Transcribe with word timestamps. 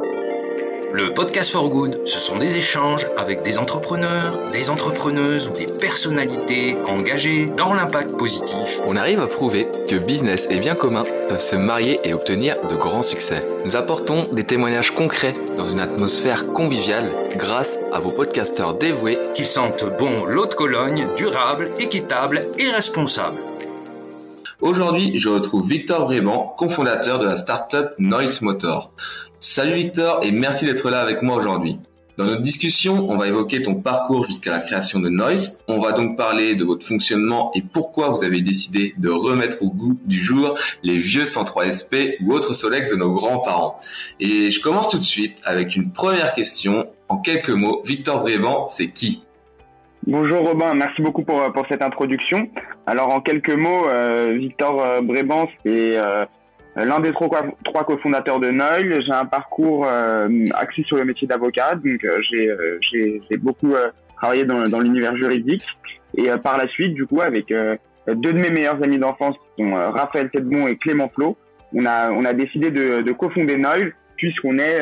Le 0.00 1.12
podcast 1.12 1.50
for 1.50 1.68
good, 1.68 2.02
ce 2.04 2.20
sont 2.20 2.38
des 2.38 2.56
échanges 2.56 3.06
avec 3.16 3.42
des 3.42 3.58
entrepreneurs, 3.58 4.50
des 4.52 4.70
entrepreneuses 4.70 5.48
ou 5.48 5.52
des 5.52 5.66
personnalités 5.66 6.76
engagées 6.86 7.46
dans 7.46 7.74
l'impact 7.74 8.16
positif. 8.16 8.80
On 8.86 8.94
arrive 8.94 9.20
à 9.20 9.26
prouver 9.26 9.66
que 9.88 9.96
business 9.96 10.46
et 10.50 10.60
bien 10.60 10.76
commun 10.76 11.04
peuvent 11.28 11.40
se 11.40 11.56
marier 11.56 11.98
et 12.04 12.14
obtenir 12.14 12.56
de 12.68 12.76
grands 12.76 13.02
succès. 13.02 13.40
Nous 13.64 13.74
apportons 13.74 14.28
des 14.32 14.44
témoignages 14.44 14.92
concrets 14.92 15.34
dans 15.56 15.68
une 15.68 15.80
atmosphère 15.80 16.46
conviviale 16.52 17.10
grâce 17.36 17.78
à 17.92 17.98
vos 17.98 18.12
podcasteurs 18.12 18.74
dévoués 18.74 19.18
qui 19.34 19.44
sentent 19.44 19.86
bon 19.98 20.26
l'eau 20.26 20.46
de 20.46 20.54
Cologne, 20.54 21.08
durable, 21.16 21.70
équitable 21.80 22.46
et 22.56 22.70
responsable. 22.70 23.38
Aujourd'hui, 24.60 25.16
je 25.18 25.28
retrouve 25.28 25.68
Victor 25.68 26.06
Bréban, 26.06 26.54
cofondateur 26.58 27.20
de 27.20 27.26
la 27.26 27.36
startup 27.36 27.90
Noise 27.98 28.42
Motor. 28.42 28.90
Salut 29.40 29.74
Victor 29.74 30.18
et 30.24 30.32
merci 30.32 30.66
d'être 30.66 30.90
là 30.90 31.00
avec 31.00 31.22
moi 31.22 31.36
aujourd'hui. 31.36 31.78
Dans 32.16 32.24
notre 32.24 32.42
discussion, 32.42 33.08
on 33.08 33.16
va 33.16 33.28
évoquer 33.28 33.62
ton 33.62 33.76
parcours 33.76 34.24
jusqu'à 34.24 34.50
la 34.50 34.58
création 34.58 34.98
de 34.98 35.08
Noise. 35.08 35.64
On 35.68 35.78
va 35.78 35.92
donc 35.92 36.16
parler 36.16 36.56
de 36.56 36.64
votre 36.64 36.84
fonctionnement 36.84 37.52
et 37.54 37.62
pourquoi 37.62 38.08
vous 38.08 38.24
avez 38.24 38.40
décidé 38.40 38.94
de 38.98 39.08
remettre 39.08 39.58
au 39.62 39.70
goût 39.70 39.96
du 40.04 40.20
jour 40.20 40.58
les 40.82 40.96
vieux 40.96 41.24
103 41.24 41.70
SP 41.70 42.18
ou 42.20 42.32
autres 42.32 42.52
Solex 42.52 42.90
de 42.90 42.96
nos 42.96 43.12
grands-parents. 43.12 43.78
Et 44.18 44.50
je 44.50 44.60
commence 44.60 44.88
tout 44.88 44.98
de 44.98 45.04
suite 45.04 45.36
avec 45.44 45.76
une 45.76 45.92
première 45.92 46.32
question. 46.32 46.88
En 47.08 47.18
quelques 47.18 47.50
mots, 47.50 47.80
Victor 47.84 48.22
Bréban, 48.22 48.66
c'est 48.66 48.88
qui? 48.88 49.22
Bonjour 50.04 50.40
Robin, 50.40 50.74
merci 50.74 51.00
beaucoup 51.00 51.22
pour, 51.22 51.52
pour 51.52 51.64
cette 51.68 51.82
introduction. 51.82 52.48
Alors 52.86 53.10
en 53.10 53.20
quelques 53.20 53.54
mots, 53.54 53.88
euh, 53.88 54.34
Victor 54.36 54.82
euh, 54.82 55.00
Bréban, 55.00 55.48
c'est 55.64 55.96
euh, 55.96 56.24
l'un 56.84 57.00
des 57.00 57.12
trois, 57.12 57.84
cofondateurs 57.84 58.40
de 58.40 58.50
Noël. 58.50 59.02
J'ai 59.04 59.12
un 59.12 59.24
parcours 59.24 59.86
euh, 59.86 60.28
axé 60.54 60.82
sur 60.84 60.96
le 60.96 61.04
métier 61.04 61.26
d'avocat, 61.26 61.74
donc 61.74 62.04
euh, 62.04 62.18
euh, 62.34 62.78
j'ai 62.80 63.36
beaucoup 63.38 63.74
travaillé 64.16 64.44
dans, 64.44 64.62
dans 64.64 64.80
l'univers 64.80 65.16
juridique. 65.16 65.66
Et 66.16 66.28
par 66.42 66.56
la 66.56 66.66
suite, 66.68 66.94
du 66.94 67.06
coup, 67.06 67.20
avec 67.20 67.48
deux 67.48 68.32
de 68.32 68.40
mes 68.40 68.50
meilleurs 68.50 68.82
amis 68.82 68.98
d'enfance, 68.98 69.36
qui 69.56 69.62
sont 69.62 69.74
Raphaël 69.74 70.30
Sedbon 70.34 70.66
et 70.66 70.76
Clément 70.76 71.10
Flo, 71.14 71.36
on 71.74 71.84
a, 71.84 72.10
on 72.10 72.24
a 72.24 72.32
décidé 72.32 72.70
de, 72.70 73.02
de 73.02 73.12
cofonder 73.12 73.56
Noël, 73.58 73.94
puisqu'on 74.16 74.58
est 74.58 74.80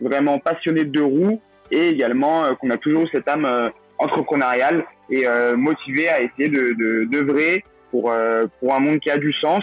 vraiment 0.00 0.38
passionné 0.38 0.84
de 0.84 1.00
roues 1.00 1.40
et 1.70 1.88
également 1.88 2.54
qu'on 2.56 2.70
a 2.70 2.78
toujours 2.78 3.06
cette 3.12 3.28
âme 3.28 3.70
entrepreneuriale 3.98 4.84
et 5.10 5.26
motivé 5.54 6.08
à 6.08 6.22
essayer 6.22 6.48
de 6.48 7.04
d'œuvrer 7.04 7.62
pour, 7.90 8.12
pour 8.58 8.74
un 8.74 8.80
monde 8.80 9.00
qui 9.00 9.10
a 9.10 9.18
du 9.18 9.32
sens 9.34 9.62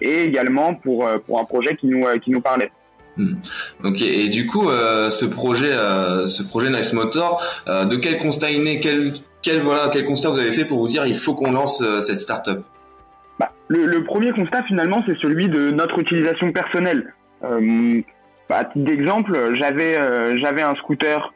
et 0.00 0.22
également 0.22 0.74
pour, 0.74 1.06
euh, 1.06 1.18
pour 1.18 1.40
un 1.40 1.44
projet 1.44 1.76
qui 1.76 1.86
nous, 1.86 2.06
euh, 2.06 2.18
qui 2.18 2.30
nous 2.30 2.40
parlait. 2.40 2.70
Hmm. 3.16 3.34
Ok, 3.84 4.00
et 4.02 4.28
du 4.28 4.46
coup, 4.46 4.68
euh, 4.68 5.10
ce 5.10 5.24
projet, 5.24 5.72
ce 5.72 6.48
projet 6.48 6.70
Nice 6.70 6.92
Motor, 6.92 7.42
de 7.66 7.96
quel 7.96 8.18
constat 8.18 8.50
il 8.50 8.62
né, 8.62 8.78
quel, 8.78 9.14
quel, 9.42 9.60
voilà, 9.60 9.90
quel 9.92 10.04
constat 10.04 10.30
vous 10.30 10.38
avez 10.38 10.52
fait 10.52 10.64
pour 10.64 10.78
vous 10.78 10.88
dire 10.88 11.04
il 11.04 11.16
faut 11.16 11.34
qu'on 11.34 11.50
lance 11.50 11.82
cette 12.00 12.18
startup? 12.18 12.64
Bah, 13.40 13.50
le, 13.66 13.86
le, 13.86 14.04
premier 14.04 14.30
constat 14.30 14.62
finalement, 14.64 15.02
c'est 15.04 15.18
celui 15.18 15.48
de 15.48 15.72
notre 15.72 15.98
utilisation 15.98 16.52
personnelle. 16.52 17.12
Bah, 17.42 18.58
à 18.58 18.64
titre 18.66 18.84
d'exemple, 18.84 19.56
j'avais 19.58 20.38
j'avais 20.38 20.62
un 20.62 20.76
scooter, 20.76 21.34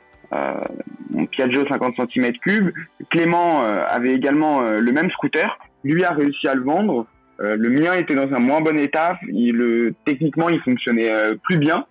mon 1.11 1.27
Piaggio 1.27 1.67
50 1.67 1.97
cm3. 1.97 2.73
Clément 3.11 3.63
avait 3.65 4.15
également 4.15 4.61
le 4.61 4.93
même 4.93 5.11
scooter. 5.11 5.59
Lui 5.83 6.05
a 6.05 6.13
réussi 6.13 6.47
à 6.47 6.55
le 6.55 6.63
vendre. 6.63 7.07
Euh, 7.43 7.57
le 7.57 7.71
mien 7.71 7.95
était 7.95 8.15
dans 8.15 8.33
un 8.33 8.39
moins 8.39 8.61
bon 8.61 8.79
état. 8.79 9.19
Il, 9.29 9.57
le, 9.57 9.95
techniquement, 10.05 10.49
il 10.49 10.61
fonctionnait 10.61 11.11
euh, 11.11 11.35
plus 11.43 11.59
bien. 11.59 11.87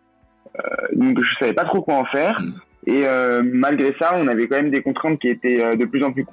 Euh, 0.58 0.62
donc, 0.94 1.22
je 1.22 1.36
savais 1.40 1.54
pas 1.54 1.66
trop 1.66 1.82
quoi 1.82 1.96
en 1.96 2.06
faire. 2.06 2.40
Mm. 2.40 2.54
Et 2.88 3.04
malgré 3.44 3.94
ça, 4.00 4.16
on 4.16 4.28
avait 4.28 4.48
quand 4.48 4.56
même 4.56 4.72
des 4.72 4.82
contraintes 4.82 5.20
qui 5.20 5.28
étaient 5.28 5.76
de 5.76 5.86
plus 5.86 6.04
en 6.04 6.12
plus 6.12 6.26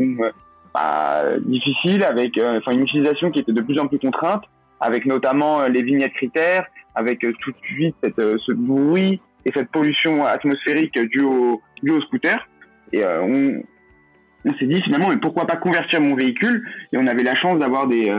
bah, 0.72 1.22
difficiles, 1.40 2.02
avec 2.02 2.40
enfin 2.42 2.72
une 2.72 2.80
utilisation 2.80 3.30
qui 3.30 3.40
était 3.40 3.52
de 3.52 3.60
plus 3.60 3.78
en 3.78 3.86
plus 3.86 3.98
contrainte, 3.98 4.44
avec 4.80 5.04
notamment 5.04 5.68
les 5.68 5.82
vignettes 5.82 6.14
critères, 6.14 6.64
avec 6.94 7.18
tout 7.18 7.50
de 7.50 7.56
suite 7.64 7.94
cette, 8.02 8.16
ce 8.16 8.52
bruit 8.52 9.20
et 9.44 9.52
cette 9.54 9.70
pollution 9.70 10.24
atmosphérique 10.24 10.98
due 10.98 11.20
au, 11.20 11.60
due 11.82 11.90
au 11.90 12.00
scooter. 12.00 12.48
Et 12.94 13.04
on, 13.04 13.62
on 14.46 14.54
s'est 14.54 14.64
dit 14.64 14.80
finalement, 14.80 15.10
mais 15.10 15.18
pourquoi 15.18 15.46
pas 15.46 15.56
convertir 15.56 16.00
mon 16.00 16.14
véhicule? 16.14 16.66
Et 16.94 16.96
on 16.96 17.06
avait 17.06 17.24
la 17.24 17.34
chance 17.34 17.58
d'avoir 17.58 17.88
des, 17.88 18.10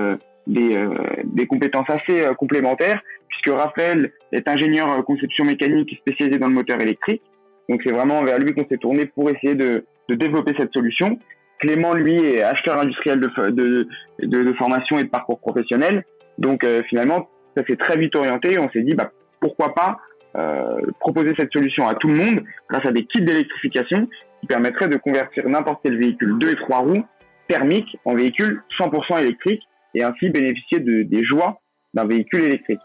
des, 0.50 0.76
euh, 0.76 0.90
des 1.24 1.48
compétences 1.48 1.90
assez 1.90 2.26
euh, 2.26 2.34
complémentaires, 2.34 3.02
puisque 3.28 3.56
Raphaël 3.56 4.12
est 4.32 4.48
ingénieur 4.48 4.92
euh, 4.92 5.02
conception 5.02 5.46
mécanique 5.46 5.98
spécialisé 6.02 6.40
dans 6.40 6.48
le 6.48 6.54
moteur 6.54 6.82
électrique. 6.82 7.22
Donc 7.70 7.82
c'est 7.84 7.92
vraiment 7.94 8.24
vers 8.24 8.40
lui 8.40 8.54
qu'on 8.54 8.68
s'est 8.68 8.78
tourné 8.78 9.06
pour 9.06 9.30
essayer 9.30 9.56
de, 9.56 9.86
de, 10.10 10.16
développer 10.16 10.54
cette 10.58 10.74
solution. 10.74 11.20
Clément, 11.60 11.94
lui, 11.94 12.16
est 12.16 12.42
acheteur 12.42 12.80
industriel 12.80 13.20
de, 13.20 13.30
de, 13.52 13.88
de, 14.24 14.54
formation 14.54 14.98
et 14.98 15.04
de 15.04 15.10
parcours 15.10 15.40
professionnel. 15.40 16.04
Donc 16.38 16.66
finalement, 16.88 17.30
ça 17.56 17.64
s'est 17.66 17.76
très 17.76 17.98
vite 17.98 18.16
orienté. 18.16 18.58
On 18.58 18.70
s'est 18.70 18.82
dit, 18.82 18.94
bah, 18.94 19.12
pourquoi 19.42 19.76
pas 19.76 20.00
euh, 20.36 20.82
proposer 21.00 21.34
cette 21.40 21.52
solution 21.52 21.88
à 21.88 21.96
tout 21.96 22.08
le 22.08 22.14
monde 22.14 22.44
grâce 22.70 22.86
à 22.86 22.92
des 22.92 23.04
kits 23.04 23.22
d'électrification 23.22 24.08
qui 24.40 24.46
permettraient 24.46 24.88
de 24.88 24.98
convertir 24.98 25.50
n'importe 25.50 25.80
quel 25.84 25.98
véhicule 25.98 26.38
2 26.38 26.52
et 26.52 26.56
3 26.56 26.78
roues 26.78 27.04
thermique 27.48 27.98
en 28.06 28.14
véhicule 28.14 28.62
100% 28.80 29.22
électrique 29.22 29.64
et 29.96 30.04
ainsi 30.04 30.30
bénéficier 30.30 30.80
de, 30.80 31.04
des 31.04 31.24
joies 31.24 31.60
d'un 31.94 32.06
véhicule 32.06 32.44
électrique. 32.44 32.80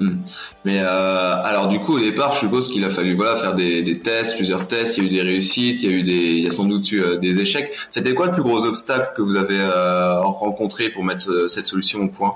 Hmm. 0.00 0.16
Mais 0.64 0.78
euh, 0.80 1.34
alors 1.44 1.68
du 1.68 1.78
coup 1.78 1.96
au 1.96 2.00
départ, 2.00 2.32
je 2.32 2.38
suppose 2.38 2.70
qu'il 2.70 2.82
a 2.86 2.88
fallu 2.88 3.12
voilà 3.14 3.36
faire 3.36 3.54
des, 3.54 3.82
des, 3.82 3.98
tests, 3.98 4.36
plusieurs 4.36 4.66
tests. 4.66 4.96
Il 4.96 5.04
y 5.04 5.06
a 5.06 5.10
eu 5.10 5.22
des 5.22 5.30
réussites, 5.30 5.82
il 5.82 5.90
y 5.90 5.94
a 5.94 5.96
eu 5.98 6.02
des, 6.02 6.12
il 6.12 6.44
y 6.44 6.46
a 6.46 6.50
sans 6.50 6.64
doute 6.64 6.90
eu 6.90 7.02
euh, 7.02 7.16
des 7.18 7.38
échecs. 7.38 7.70
C'était 7.90 8.14
quoi 8.14 8.26
le 8.26 8.32
plus 8.32 8.42
gros 8.42 8.64
obstacle 8.64 9.12
que 9.14 9.20
vous 9.20 9.36
avez 9.36 9.60
euh, 9.60 10.20
rencontré 10.22 10.88
pour 10.88 11.04
mettre 11.04 11.50
cette 11.50 11.66
solution 11.66 12.00
au 12.00 12.08
point? 12.08 12.34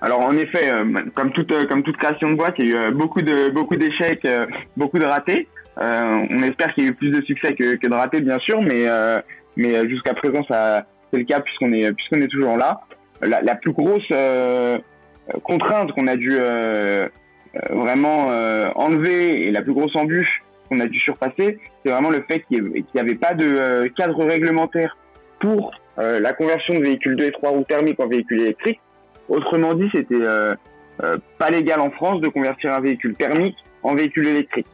Alors 0.00 0.20
en 0.20 0.36
effet, 0.36 0.70
comme 1.14 1.32
toute 1.32 1.66
comme 1.68 1.82
toute 1.82 1.96
création 1.96 2.30
de 2.30 2.36
boîte, 2.36 2.56
il 2.58 2.68
y 2.68 2.76
a 2.76 2.88
eu 2.88 2.92
beaucoup 2.92 3.22
de 3.22 3.48
beaucoup 3.50 3.76
d'échecs, 3.76 4.26
beaucoup 4.76 4.98
de 4.98 5.06
ratés. 5.06 5.48
on 5.78 6.42
espère 6.42 6.74
qu'il 6.74 6.84
y 6.84 6.86
a 6.88 6.90
eu 6.90 6.94
plus 6.94 7.10
de 7.10 7.22
succès 7.22 7.54
que, 7.54 7.76
que 7.76 7.86
de 7.86 7.94
ratés 7.94 8.20
bien 8.20 8.38
sûr, 8.40 8.60
mais 8.60 8.84
mais 9.56 9.88
jusqu'à 9.88 10.12
présent 10.12 10.44
ça 10.46 10.84
c'est 11.10 11.18
le 11.18 11.24
cas 11.24 11.40
puisqu'on 11.40 11.72
est 11.72 11.90
puisqu'on 11.94 12.20
est 12.20 12.28
toujours 12.28 12.58
là 12.58 12.82
la, 13.24 13.54
plus 13.54 13.72
grosse 13.72 14.06
euh, 14.10 14.78
contrainte 15.42 15.92
qu'on 15.92 16.06
a 16.06 16.16
dû 16.16 16.32
euh, 16.32 17.08
euh, 17.56 17.60
vraiment 17.70 18.26
enlever 18.74 19.46
et 19.46 19.50
la 19.50 19.62
plus 19.62 19.72
grosse 19.72 19.94
embûche 19.96 20.42
qu'on 20.68 20.80
a 20.80 20.86
dû 20.86 20.98
surpasser, 20.98 21.58
c'est 21.84 21.90
vraiment 21.90 22.10
le 22.10 22.24
fait 22.28 22.40
qu'il 22.48 22.84
n'y 22.94 23.00
avait 23.00 23.14
pas 23.14 23.34
de 23.34 23.86
cadre 23.96 24.24
réglementaire 24.24 24.96
pour 25.40 25.72
la 25.98 26.32
conversion 26.32 26.74
de 26.74 26.80
véhicules 26.80 27.16
2 27.16 27.24
et 27.26 27.32
3 27.32 27.50
roues 27.50 27.64
thermiques 27.68 28.00
en 28.00 28.08
véhicules 28.08 28.40
électriques. 28.40 28.80
Autrement 29.28 29.74
dit, 29.74 29.88
c'était 29.94 30.24
pas 31.38 31.50
légal 31.50 31.80
en 31.80 31.90
France 31.90 32.20
de 32.22 32.28
convertir 32.28 32.72
un 32.72 32.80
véhicule 32.80 33.14
thermique 33.14 33.56
en 33.82 33.94
véhicule 33.94 34.26
électrique. 34.26 34.66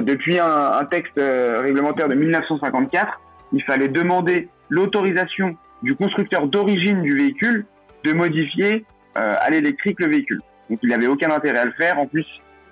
depuis 0.00 0.40
un 0.40 0.84
texte 0.90 1.14
réglementaire 1.16 2.08
de 2.08 2.14
1954, 2.14 3.20
il 3.52 3.62
fallait 3.62 3.88
demander 3.88 4.48
l'autorisation 4.68 5.56
du 5.82 5.94
constructeur 5.94 6.48
d'origine 6.48 7.02
du 7.02 7.16
véhicule 7.16 7.64
de 8.04 8.12
modifier 8.12 8.84
euh, 9.16 9.34
à 9.38 9.50
l'électrique 9.50 9.98
le 10.00 10.08
véhicule. 10.08 10.40
Donc 10.70 10.78
il 10.82 10.90
n'avait 10.90 11.06
aucun 11.06 11.30
intérêt 11.30 11.58
à 11.58 11.64
le 11.64 11.72
faire. 11.72 11.98
En 11.98 12.06
plus, 12.06 12.26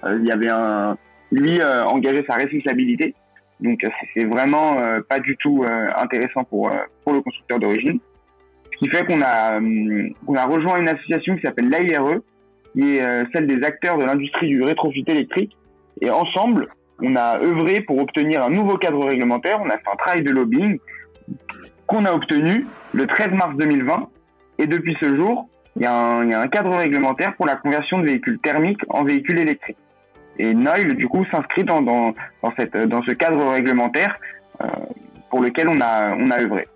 euh, 0.04 0.19
il 0.20 0.26
y 0.26 0.32
avait 0.32 0.50
un 0.50 0.97
lui 1.32 1.60
euh, 1.60 1.84
engagé 1.84 2.25
sa 2.28 2.34
responsabilité. 2.34 3.14
Donc 3.60 3.81
c'est 4.14 4.26
vraiment 4.26 4.76
pas 5.09 5.19
du 5.19 5.34
tout 5.38 5.64
intéressant 5.97 6.44
pour 6.44 6.70
pour 7.03 7.14
le 7.14 7.22
constructeur 7.22 7.59
d'origine. 7.59 7.98
Ce 8.70 8.76
qui 8.76 8.91
fait 8.91 9.06
qu'on 9.06 9.22
a 9.22 9.59
on 10.26 10.34
a 10.34 10.44
rejoint 10.44 10.76
une 10.78 10.91
association 10.91 11.37
qui 11.37 11.41
s'appelle 11.41 11.70
l'AIRE, 11.70 12.20
qui 12.75 12.98
est 12.98 13.25
celle 13.32 13.47
des 13.47 13.64
acteurs 13.64 13.97
de 13.97 14.04
l'industrie 14.04 14.48
du 14.48 14.62
rétrofit 14.62 15.04
électrique. 15.06 15.56
Et 16.03 16.10
ensemble, 16.10 16.69
on 17.00 17.16
a 17.16 17.41
œuvré 17.41 17.81
pour 17.81 17.99
obtenir 17.99 18.43
un 18.43 18.50
nouveau 18.50 18.76
cadre 18.76 19.06
réglementaire. 19.06 19.58
On 19.62 19.70
a 19.70 19.78
fait 19.78 19.90
un 19.90 19.96
travail 19.96 20.23
de 20.23 20.32
lobbying 20.32 20.78
qu'on 21.87 22.05
a 22.05 22.12
obtenu 22.12 22.67
le 22.93 23.06
13 23.06 23.31
mars 23.31 23.56
2020 23.56 24.11
et 24.58 24.67
depuis 24.67 24.97
ce 25.00 25.14
jour, 25.17 25.49
il 25.76 25.82
y, 25.82 25.87
a 25.87 25.94
un, 25.94 26.49
cadre 26.49 26.75
réglementaire 26.75 27.35
pour 27.37 27.47
la 27.47 27.56
conversion 27.56 27.99
de 27.99 28.06
véhicules 28.06 28.38
thermiques 28.38 28.81
en 28.88 29.05
véhicules 29.05 29.38
électriques. 29.38 29.76
Et 30.38 30.55
Noil, 30.55 30.94
du 30.94 31.06
coup, 31.06 31.25
s'inscrit 31.31 31.64
dans, 31.64 31.82
dans, 31.82 32.14
cette, 32.58 32.76
dans 32.76 33.03
ce 33.03 33.12
cadre 33.12 33.53
réglementaire 33.53 34.19
euh, 34.62 34.67
pour 35.31 35.43
lequel 35.43 35.69
on 35.69 35.81
a, 35.81 36.14
on 36.17 36.31
a 36.31 36.41
œuvré. 36.41 36.67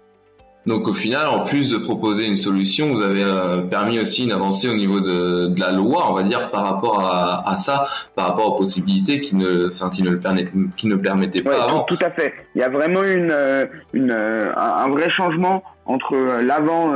Donc 0.66 0.86
au 0.86 0.92
final, 0.92 1.26
en 1.26 1.44
plus 1.44 1.70
de 1.70 1.78
proposer 1.78 2.26
une 2.26 2.36
solution, 2.36 2.92
vous 2.92 3.00
avez 3.00 3.24
euh, 3.24 3.62
permis 3.62 3.98
aussi 3.98 4.24
une 4.24 4.32
avancée 4.32 4.68
au 4.68 4.74
niveau 4.74 5.00
de, 5.00 5.46
de, 5.46 5.58
la 5.58 5.72
loi, 5.72 6.10
on 6.10 6.12
va 6.12 6.22
dire, 6.22 6.50
par 6.50 6.64
rapport 6.64 7.00
à, 7.00 7.48
à, 7.50 7.56
ça, 7.56 7.86
par 8.14 8.28
rapport 8.28 8.54
aux 8.54 8.56
possibilités 8.56 9.22
qui 9.22 9.36
ne, 9.36 9.68
enfin, 9.68 9.88
qui 9.88 10.02
ne 10.02 10.10
le 10.10 10.20
permettaient, 10.20 10.52
qui 10.76 10.86
ne 10.86 10.96
permettaient 10.96 11.40
pas 11.40 11.64
avant. 11.64 11.84
Tout, 11.84 11.98
à 12.02 12.10
fait. 12.10 12.34
Il 12.54 12.60
y 12.60 12.64
a 12.64 12.68
vraiment 12.68 13.02
une, 13.02 13.30
euh, 13.30 13.64
une, 13.94 14.12
un 14.12 14.88
vrai 14.90 15.08
changement 15.10 15.62
entre 15.86 16.14
l'avant 16.42 16.94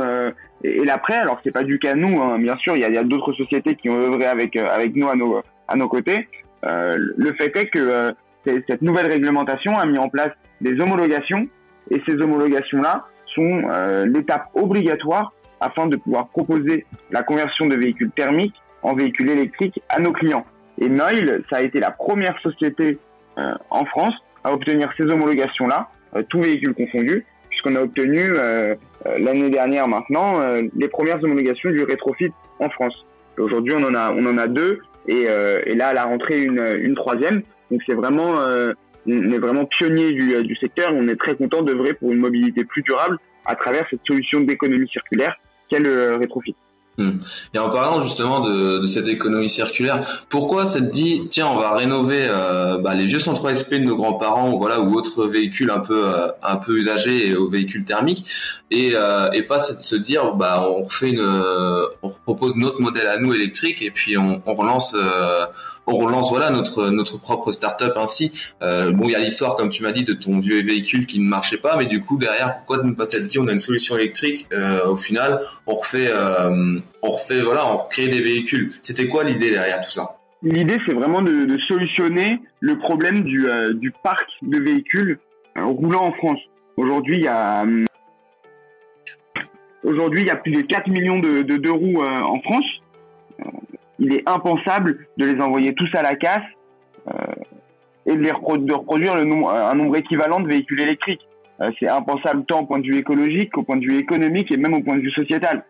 et, 0.63 0.83
l'après, 0.85 1.15
alors 1.15 1.39
c'est 1.43 1.51
pas 1.51 1.63
du 1.63 1.79
cas 1.79 1.95
nous, 1.95 2.21
hein. 2.21 2.39
bien 2.39 2.57
sûr, 2.57 2.75
il 2.75 2.81
y 2.81 2.97
a, 2.97 3.03
d'autres 3.03 3.33
sociétés 3.33 3.75
qui 3.75 3.89
ont 3.89 3.97
œuvré 3.97 4.25
avec 4.25 4.55
euh, 4.55 4.67
avec 4.69 4.95
nous 4.95 5.07
à 5.07 5.15
nos 5.15 5.41
à 5.67 5.75
nos 5.75 5.87
côtés. 5.87 6.27
Euh, 6.65 6.97
le 7.17 7.33
fait 7.33 7.55
est 7.55 7.67
que 7.67 7.79
euh, 7.79 8.11
cette 8.45 8.81
nouvelle 8.81 9.07
réglementation 9.07 9.77
a 9.77 9.85
mis 9.85 9.97
en 9.97 10.09
place 10.09 10.31
des 10.61 10.79
homologations 10.79 11.47
et 11.91 12.01
ces 12.05 12.13
homologations-là 12.13 13.05
sont 13.33 13.63
euh, 13.69 14.05
l'étape 14.05 14.49
obligatoire 14.53 15.33
afin 15.59 15.87
de 15.87 15.95
pouvoir 15.95 16.27
proposer 16.29 16.85
la 17.11 17.23
conversion 17.23 17.65
de 17.67 17.75
véhicules 17.75 18.11
thermiques 18.11 18.55
en 18.81 18.95
véhicules 18.95 19.29
électriques 19.29 19.81
à 19.89 19.99
nos 19.99 20.11
clients. 20.11 20.45
Et 20.79 20.89
Noil, 20.89 21.43
ça 21.49 21.57
a 21.57 21.61
été 21.61 21.79
la 21.79 21.91
première 21.91 22.39
société 22.41 22.99
en 23.69 23.85
France 23.85 24.13
à 24.45 24.53
obtenir 24.53 24.89
ces 24.95 25.03
homologations-là, 25.03 25.89
euh, 26.15 26.23
tous 26.29 26.39
véhicules 26.39 26.73
confondus, 26.73 27.25
puisqu'on 27.55 27.75
a 27.75 27.83
obtenu 27.83 28.21
l'année 29.17 29.49
dernière 29.49 29.87
maintenant 29.87 30.41
les 30.75 30.87
premières 30.89 31.23
homologations 31.23 31.71
du 31.71 31.83
rétrofit 31.83 32.31
en 32.59 32.69
France. 32.69 33.05
Aujourd'hui, 33.37 33.73
on 33.77 33.83
en 33.83 33.95
a 33.95 34.11
on 34.11 34.25
en 34.25 34.37
a 34.37 34.47
deux 34.47 34.79
et, 35.07 35.23
et 35.23 35.75
là 35.75 35.87
à 35.87 35.93
la 35.93 36.03
rentrée 36.03 36.43
une, 36.43 36.61
une 36.79 36.95
troisième. 36.95 37.41
Donc 37.71 37.81
c'est 37.85 37.93
vraiment 37.93 38.33
on 39.07 39.31
est 39.31 39.37
vraiment 39.37 39.65
pionnier 39.65 40.11
du, 40.11 40.43
du 40.43 40.55
secteur. 40.57 40.91
On 40.93 41.07
est 41.07 41.15
très 41.15 41.35
content 41.35 41.61
d'œuvrer 41.61 41.93
pour 41.93 42.11
une 42.11 42.19
mobilité 42.19 42.65
plus 42.65 42.81
durable 42.81 43.17
à 43.45 43.55
travers 43.55 43.85
cette 43.89 44.01
solution 44.05 44.41
d'économie 44.41 44.89
circulaire 44.89 45.35
qu'est 45.69 45.79
le 45.79 46.15
rétrofit. 46.15 46.55
Hmm. 46.97 47.17
Et 47.53 47.59
en 47.59 47.69
parlant 47.69 47.99
justement 47.99 48.39
de, 48.39 48.77
de, 48.77 48.87
cette 48.87 49.09
économie 49.09 49.49
circulaire, 49.49 50.25
pourquoi 50.29 50.65
ça 50.65 50.79
te 50.79 50.89
dit 50.89 51.23
tiens 51.29 51.47
on 51.47 51.57
va 51.57 51.75
rénover 51.75 52.25
euh, 52.29 52.77
bah, 52.77 52.93
les 52.93 53.05
vieux 53.05 53.19
103 53.19 53.55
SP 53.59 53.75
de 53.75 53.79
nos 53.79 53.97
grands-parents 53.97 54.53
ou 54.53 54.59
voilà 54.59 54.79
ou 54.79 54.95
autres 54.95 55.25
véhicules 55.25 55.71
un 55.71 55.79
peu 55.79 56.05
euh, 56.05 56.29
un 56.41 56.55
peu 56.55 56.77
usagés 56.77 57.27
et 57.27 57.35
aux 57.35 57.49
véhicules 57.49 57.83
thermiques 57.83 58.25
et, 58.71 58.91
euh, 58.93 59.29
et 59.33 59.41
pas 59.41 59.59
se 59.59 59.95
dire 59.97 60.35
bah 60.35 60.69
on 60.69 60.83
refait 60.83 61.09
une 61.09 61.21
on 62.01 62.13
propose 62.25 62.55
notre 62.55 62.81
modèle 62.81 63.07
à 63.07 63.17
nous 63.17 63.33
électrique 63.33 63.81
et 63.81 63.91
puis 63.91 64.17
on, 64.17 64.41
on 64.45 64.53
relance 64.55 64.95
on 65.87 65.95
relance 65.95 66.29
voilà 66.29 66.49
notre 66.49 66.89
notre 66.89 67.19
propre 67.19 67.51
start-up 67.51 67.93
ainsi. 67.97 68.31
Euh, 68.61 68.91
bon, 68.91 69.05
il 69.05 69.11
y 69.11 69.15
a 69.15 69.19
l'histoire 69.19 69.55
comme 69.55 69.69
tu 69.69 69.83
m'as 69.83 69.91
dit 69.91 70.03
de 70.03 70.13
ton 70.13 70.39
vieux 70.39 70.61
véhicule 70.61 71.05
qui 71.05 71.19
ne 71.19 71.25
marchait 71.25 71.57
pas, 71.57 71.77
mais 71.77 71.85
du 71.85 72.01
coup 72.01 72.17
derrière, 72.17 72.57
pourquoi 72.57 72.83
ne 72.83 72.93
pas 72.93 73.05
s'être 73.05 73.27
dit 73.27 73.39
on 73.39 73.47
a 73.47 73.51
une 73.51 73.59
solution 73.59 73.97
électrique 73.97 74.47
euh, 74.53 74.85
Au 74.85 74.95
final, 74.95 75.41
on 75.67 75.75
refait 75.75 76.07
euh, 76.09 76.79
on 77.01 77.11
refait 77.11 77.41
voilà, 77.41 77.67
on 77.67 77.77
recrée 77.77 78.07
des 78.07 78.19
véhicules. 78.19 78.71
C'était 78.81 79.07
quoi 79.07 79.23
l'idée 79.23 79.51
derrière 79.51 79.81
tout 79.81 79.91
ça? 79.91 80.17
L'idée, 80.43 80.77
c'est 80.85 80.93
vraiment 80.93 81.21
de, 81.21 81.45
de, 81.45 81.57
solutionner 81.67 82.39
le 82.59 82.77
problème 82.77 83.23
du, 83.23 83.49
euh, 83.49 83.73
du 83.73 83.91
parc 84.03 84.29
de 84.43 84.59
véhicules 84.59 85.17
euh, 85.57 85.65
roulant 85.65 86.03
en 86.03 86.11
France. 86.11 86.39
Aujourd'hui, 86.77 87.15
il 87.17 87.23
y 87.23 87.27
a 87.27 87.65
aujourd'hui 89.85 90.21
il 90.21 90.27
y 90.27 90.31
a 90.31 90.35
plus 90.35 90.51
de 90.51 90.61
4 90.61 90.87
millions 90.89 91.19
de, 91.19 91.41
de 91.41 91.57
deux 91.57 91.71
roues 91.71 92.03
en 92.03 92.39
France 92.41 92.65
il 93.99 94.13
est 94.13 94.27
impensable 94.27 95.07
de 95.17 95.25
les 95.25 95.41
envoyer 95.41 95.73
tous 95.73 95.89
à 95.93 96.01
la 96.01 96.15
casse 96.15 96.43
euh, 97.07 97.13
et 98.05 98.15
de, 98.15 98.21
les 98.21 98.31
reproduire 98.31 99.15
un 99.15 99.75
nombre 99.75 99.95
équivalent 99.95 100.39
de 100.39 100.47
véhicules 100.47 100.81
électriques. 100.81 101.27
Euh, 101.61 101.71
c'est 101.79 101.87
impensable 101.87 102.45
tant 102.45 102.61
au 102.61 102.65
point 102.65 102.79
de 102.79 102.85
vue 102.85 102.97
écologique 102.97 103.51
qu'au 103.51 103.63
point 103.63 103.77
de 103.77 103.85
vue 103.85 103.97
économique 103.97 104.51
et 104.51 104.57
même 104.57 104.73
au 104.73 104.81
point 104.81 104.95
de 104.95 105.01
vue 105.01 105.11
sociétal. 105.11 105.63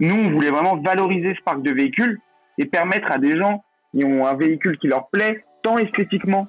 Nous, 0.00 0.14
on 0.14 0.30
voulait 0.30 0.50
vraiment 0.50 0.76
valoriser 0.76 1.34
ce 1.34 1.42
parc 1.42 1.62
de 1.62 1.72
véhicules 1.72 2.20
et 2.58 2.66
permettre 2.66 3.10
à 3.10 3.18
des 3.18 3.36
gens 3.38 3.64
qui 3.92 4.04
ont 4.04 4.26
un 4.26 4.34
véhicule 4.34 4.78
qui 4.78 4.88
leur 4.88 5.08
plaît, 5.08 5.38
tant 5.62 5.78
esthétiquement 5.78 6.46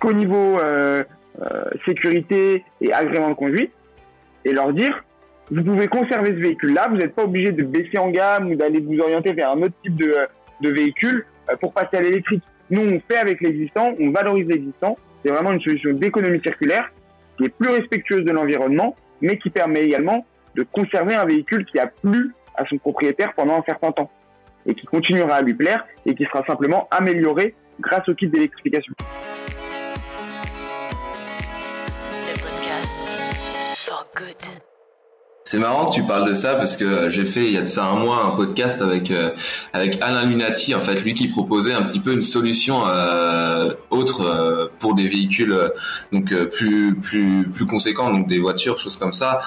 qu'au 0.00 0.12
niveau 0.12 0.58
euh, 0.58 1.02
euh 1.40 1.64
sécurité 1.86 2.64
et 2.80 2.92
agrément 2.92 3.30
de 3.30 3.34
conduite, 3.34 3.72
et 4.44 4.52
leur 4.52 4.72
dire 4.72 5.04
vous 5.50 5.62
pouvez 5.62 5.88
conserver 5.88 6.30
ce 6.30 6.40
véhicule-là, 6.40 6.88
vous 6.90 6.96
n'êtes 6.96 7.14
pas 7.14 7.24
obligé 7.24 7.52
de 7.52 7.62
baisser 7.62 7.98
en 7.98 8.10
gamme 8.10 8.50
ou 8.50 8.54
d'aller 8.54 8.80
vous 8.80 8.98
orienter 8.98 9.32
vers 9.32 9.50
un 9.50 9.62
autre 9.62 9.74
type 9.82 9.96
de, 9.96 10.28
véhicules 10.68 11.24
euh, 11.50 11.56
pour 11.56 11.72
passer 11.72 11.96
à 11.96 12.02
l'électrique. 12.02 12.42
Nous, 12.70 12.82
on 12.82 13.00
fait 13.10 13.18
avec 13.18 13.40
l'existant, 13.40 13.94
on 13.98 14.10
valorise 14.10 14.46
l'existant. 14.46 14.98
C'est 15.24 15.32
vraiment 15.32 15.52
une 15.52 15.60
solution 15.60 15.92
d'économie 15.92 16.40
circulaire 16.42 16.90
qui 17.36 17.44
est 17.44 17.48
plus 17.48 17.70
respectueuse 17.70 18.24
de 18.24 18.32
l'environnement, 18.32 18.94
mais 19.22 19.38
qui 19.38 19.50
permet 19.50 19.84
également 19.84 20.26
de 20.54 20.64
conserver 20.64 21.14
un 21.14 21.24
véhicule 21.24 21.64
qui 21.64 21.78
a 21.78 21.86
plu 21.86 22.32
à 22.54 22.66
son 22.66 22.76
propriétaire 22.78 23.32
pendant 23.34 23.58
un 23.58 23.62
certain 23.62 23.92
temps 23.92 24.10
et 24.66 24.74
qui 24.74 24.84
continuera 24.86 25.36
à 25.36 25.42
lui 25.42 25.54
plaire 25.54 25.86
et 26.04 26.14
qui 26.14 26.24
sera 26.24 26.44
simplement 26.46 26.88
amélioré 26.90 27.54
grâce 27.80 28.06
au 28.08 28.14
kit 28.14 28.26
d'électrification. 28.26 28.92
Good. 34.14 34.67
C'est 35.50 35.56
marrant 35.56 35.86
que 35.86 35.94
tu 35.94 36.02
parles 36.02 36.28
de 36.28 36.34
ça 36.34 36.56
parce 36.56 36.76
que 36.76 37.08
j'ai 37.08 37.24
fait 37.24 37.46
il 37.46 37.52
y 37.52 37.56
a 37.56 37.62
de 37.62 37.66
ça 37.66 37.86
un 37.86 37.94
mois 37.94 38.22
un 38.22 38.36
podcast 38.36 38.82
avec 38.82 39.10
euh, 39.10 39.30
avec 39.72 39.96
Alain 40.02 40.26
Lunati 40.26 40.74
en 40.74 40.82
fait 40.82 41.02
lui 41.02 41.14
qui 41.14 41.28
proposait 41.28 41.72
un 41.72 41.84
petit 41.84 42.00
peu 42.00 42.12
une 42.12 42.22
solution 42.22 42.82
euh, 42.86 43.72
autre 43.88 44.26
euh, 44.26 44.66
pour 44.78 44.94
des 44.94 45.06
véhicules 45.06 45.58
donc 46.12 46.34
plus 46.48 46.94
plus 46.96 47.48
plus 47.48 47.64
conséquents 47.64 48.10
donc 48.10 48.28
des 48.28 48.40
voitures 48.40 48.78
choses 48.78 48.98
comme 48.98 49.14
ça. 49.14 49.40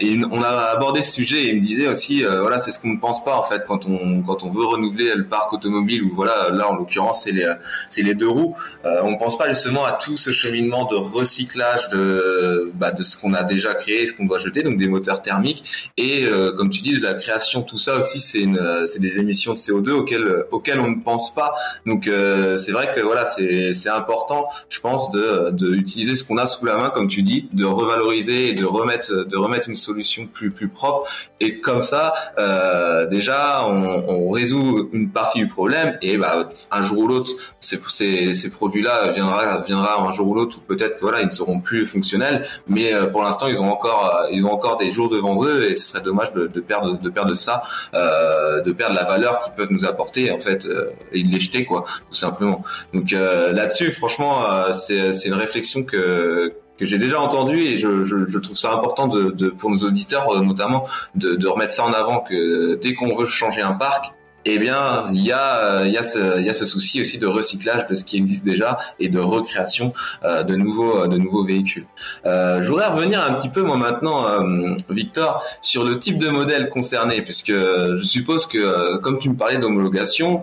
Et 0.00 0.20
on 0.30 0.42
a 0.42 0.74
abordé 0.74 1.02
ce 1.02 1.12
sujet 1.12 1.44
et 1.44 1.48
il 1.48 1.56
me 1.56 1.62
disait 1.62 1.88
aussi 1.88 2.22
voilà 2.22 2.58
c'est 2.58 2.70
ce 2.70 2.78
qu'on 2.78 2.92
ne 2.92 3.00
pense 3.00 3.24
pas 3.24 3.38
en 3.38 3.42
fait 3.42 3.64
quand 3.66 3.86
on 3.86 4.20
quand 4.20 4.44
on 4.44 4.50
veut 4.50 4.66
renouveler 4.66 5.14
le 5.14 5.24
parc 5.24 5.50
automobile 5.54 6.02
ou 6.02 6.14
voilà 6.14 6.50
là 6.52 6.68
en 6.68 6.74
l'occurrence 6.74 7.22
c'est 7.22 7.32
les 7.32 7.50
c'est 7.88 8.02
les 8.02 8.14
deux 8.14 8.28
roues. 8.28 8.54
On 8.84 9.12
ne 9.12 9.16
pense 9.16 9.38
pas 9.38 9.48
justement 9.48 9.86
à 9.86 9.92
tout 9.92 10.18
ce 10.18 10.30
cheminement 10.30 10.84
de 10.84 10.96
recyclage 10.96 11.88
de 11.88 12.70
bah, 12.74 12.90
de 12.90 13.02
ce 13.02 13.16
qu'on 13.16 13.32
a 13.32 13.44
déjà 13.44 13.72
créé 13.72 14.06
ce 14.06 14.12
qu'on 14.12 14.26
doit 14.26 14.38
jeter 14.38 14.62
donc 14.62 14.76
des 14.76 14.88
moteurs 14.88 15.05
thermique 15.14 15.90
et 15.96 16.24
euh, 16.24 16.52
comme 16.52 16.70
tu 16.70 16.82
dis 16.82 16.98
de 16.98 17.02
la 17.02 17.14
création 17.14 17.62
tout 17.62 17.78
ça 17.78 17.98
aussi 17.98 18.20
c'est 18.20 18.40
une 18.40 18.84
c'est 18.86 19.00
des 19.00 19.18
émissions 19.18 19.54
de 19.54 19.58
CO2 19.58 19.90
auxquelles 19.90 20.44
auxquelles 20.50 20.80
on 20.80 20.90
ne 20.90 21.02
pense 21.02 21.34
pas. 21.34 21.54
Donc 21.84 22.06
euh, 22.06 22.56
c'est 22.56 22.72
vrai 22.72 22.92
que 22.94 23.00
voilà 23.00 23.24
c'est 23.24 23.72
c'est 23.72 23.88
important 23.88 24.48
je 24.68 24.80
pense 24.80 25.10
de 25.10 25.50
de 25.50 25.74
utiliser 25.74 26.14
ce 26.14 26.24
qu'on 26.24 26.38
a 26.38 26.46
sous 26.46 26.64
la 26.64 26.76
main 26.76 26.90
comme 26.90 27.08
tu 27.08 27.22
dis 27.22 27.48
de 27.52 27.64
revaloriser 27.64 28.48
et 28.48 28.52
de 28.52 28.64
remettre 28.64 29.12
de 29.24 29.36
remettre 29.36 29.68
une 29.68 29.74
solution 29.74 30.26
plus 30.26 30.50
plus 30.50 30.68
propre 30.68 31.08
et 31.40 31.60
comme 31.60 31.82
ça 31.82 32.14
euh, 32.38 33.06
déjà 33.06 33.66
on, 33.66 34.04
on, 34.08 34.30
résout 34.30 34.88
une 34.92 35.10
partie 35.10 35.38
du 35.38 35.48
problème 35.48 35.98
et 36.02 36.16
bah 36.16 36.48
un 36.70 36.82
jour 36.82 36.98
ou 36.98 37.08
l'autre 37.08 37.32
ces, 37.60 37.78
ces, 37.88 38.34
ces 38.34 38.50
produits 38.50 38.82
là 38.82 39.10
viendra 39.12 39.62
viendra 39.62 40.00
un 40.00 40.12
jour 40.12 40.28
ou 40.28 40.34
l'autre 40.34 40.58
ou 40.58 40.60
peut-être 40.60 40.98
voilà 41.00 41.20
ils 41.20 41.26
ne 41.26 41.30
seront 41.30 41.60
plus 41.60 41.86
fonctionnels 41.86 42.46
mais 42.66 42.92
pour 43.12 43.22
l'instant 43.22 43.46
ils 43.48 43.60
ont 43.60 43.70
encore 43.70 44.26
ils 44.30 44.44
ont 44.46 44.52
encore 44.52 44.76
des 44.76 44.90
jours 44.90 45.08
devant 45.08 45.44
eux 45.44 45.70
et 45.70 45.74
ce 45.74 45.88
serait 45.88 46.02
dommage 46.02 46.32
de, 46.32 46.46
perdre 46.60 46.98
de 47.00 47.10
perdre 47.10 47.34
ça, 47.34 47.62
euh, 47.94 48.60
de 48.62 48.72
perdre 48.72 48.94
la 48.94 49.04
valeur 49.04 49.42
qu'ils 49.42 49.52
peuvent 49.54 49.72
nous 49.72 49.84
apporter 49.84 50.30
en 50.30 50.38
fait 50.38 50.66
euh, 50.66 50.90
et 51.12 51.22
de 51.22 51.28
les 51.28 51.40
jeter 51.40 51.64
quoi, 51.64 51.84
tout 52.08 52.14
simplement. 52.14 52.62
Donc 52.92 53.12
euh, 53.12 53.52
là-dessus, 53.52 53.92
franchement, 53.92 54.44
c'est 54.72 55.26
une 55.26 55.34
réflexion 55.34 55.84
que 55.84 56.52
que 56.78 56.84
j'ai 56.84 56.98
déjà 56.98 57.20
entendu 57.20 57.58
et 57.58 57.78
je, 57.78 58.38
trouve 58.38 58.56
ça 58.56 58.72
important 58.72 59.06
de, 59.08 59.48
pour 59.48 59.70
nos 59.70 59.78
auditeurs 59.78 60.42
notamment 60.42 60.84
de, 61.14 61.34
de 61.34 61.46
remettre 61.46 61.72
ça 61.72 61.84
en 61.84 61.92
avant 61.92 62.20
que 62.20 62.74
dès 62.76 62.94
qu'on 62.94 63.14
veut 63.16 63.26
changer 63.26 63.62
un 63.62 63.72
parc 63.72 64.12
eh 64.48 64.58
bien, 64.58 65.06
il 65.12 65.22
y 65.22 65.32
a, 65.32 65.84
il 65.84 65.92
y 65.92 65.98
a 65.98 66.02
ce, 66.02 66.64
souci 66.64 67.00
aussi 67.00 67.18
de 67.18 67.26
recyclage 67.26 67.86
de 67.86 67.94
ce 67.96 68.04
qui 68.04 68.16
existe 68.16 68.44
déjà 68.44 68.78
et 69.00 69.08
de 69.08 69.18
recréation 69.18 69.92
euh, 70.24 70.44
de 70.44 70.54
nouveaux, 70.54 71.08
de 71.08 71.18
nouveaux 71.18 71.44
véhicules. 71.44 71.86
Euh, 72.24 72.62
je 72.62 72.68
voudrais 72.68 72.86
revenir 72.86 73.20
un 73.20 73.34
petit 73.34 73.48
peu 73.48 73.62
moi 73.62 73.76
maintenant, 73.76 74.24
euh, 74.24 74.74
Victor, 74.88 75.42
sur 75.60 75.84
le 75.84 75.98
type 75.98 76.18
de 76.18 76.28
modèle 76.28 76.70
concerné, 76.70 77.22
puisque 77.22 77.52
je 77.52 78.02
suppose 78.04 78.46
que 78.46 78.58
euh, 78.58 78.98
comme 78.98 79.18
tu 79.18 79.30
me 79.30 79.36
parlais 79.36 79.58
d'homologation, 79.58 80.42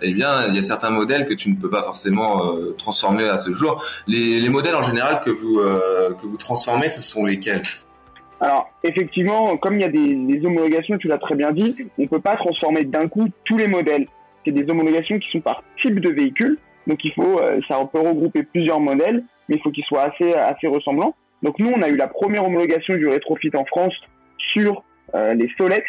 eh 0.00 0.12
bien, 0.12 0.46
il 0.48 0.54
y 0.54 0.58
a 0.58 0.62
certains 0.62 0.90
modèles 0.90 1.26
que 1.26 1.34
tu 1.34 1.50
ne 1.50 1.56
peux 1.56 1.70
pas 1.70 1.82
forcément 1.82 2.54
transformer 2.78 3.28
à 3.28 3.38
ce 3.38 3.52
jour. 3.52 3.84
Les, 4.06 4.40
les 4.40 4.48
modèles 4.48 4.76
en 4.76 4.82
général 4.82 5.20
que 5.24 5.30
vous 5.30 6.36
transformez, 6.38 6.88
ce 6.88 7.02
sont 7.02 7.24
lesquels? 7.26 7.62
Alors, 8.42 8.72
effectivement, 8.82 9.56
comme 9.56 9.76
il 9.76 9.82
y 9.82 9.84
a 9.84 9.88
des, 9.88 10.44
homologations, 10.44 10.98
tu 10.98 11.06
l'as 11.06 11.18
très 11.18 11.36
bien 11.36 11.52
dit, 11.52 11.76
on 11.96 12.02
ne 12.02 12.08
peut 12.08 12.20
pas 12.20 12.34
transformer 12.34 12.82
d'un 12.82 13.06
coup 13.06 13.28
tous 13.44 13.56
les 13.56 13.68
modèles. 13.68 14.08
C'est 14.44 14.50
des 14.50 14.68
homologations 14.68 15.20
qui 15.20 15.30
sont 15.30 15.40
par 15.40 15.62
type 15.80 16.00
de 16.00 16.08
véhicule, 16.10 16.58
donc 16.88 17.04
il 17.04 17.12
faut, 17.12 17.38
euh, 17.38 17.60
ça 17.68 17.78
peut 17.92 18.00
regrouper 18.00 18.42
plusieurs 18.42 18.80
modèles, 18.80 19.22
mais 19.48 19.56
il 19.56 19.62
faut 19.62 19.70
qu'ils 19.70 19.84
soient 19.84 20.10
assez, 20.12 20.34
assez 20.34 20.66
ressemblants. 20.66 21.14
Donc 21.44 21.60
nous, 21.60 21.70
on 21.70 21.82
a 21.82 21.88
eu 21.88 21.94
la 21.94 22.08
première 22.08 22.44
homologation 22.44 22.96
du 22.96 23.06
rétrofit 23.06 23.52
en 23.54 23.64
France 23.64 23.94
sur 24.52 24.82
euh, 25.14 25.34
les 25.34 25.48
Solex, 25.56 25.86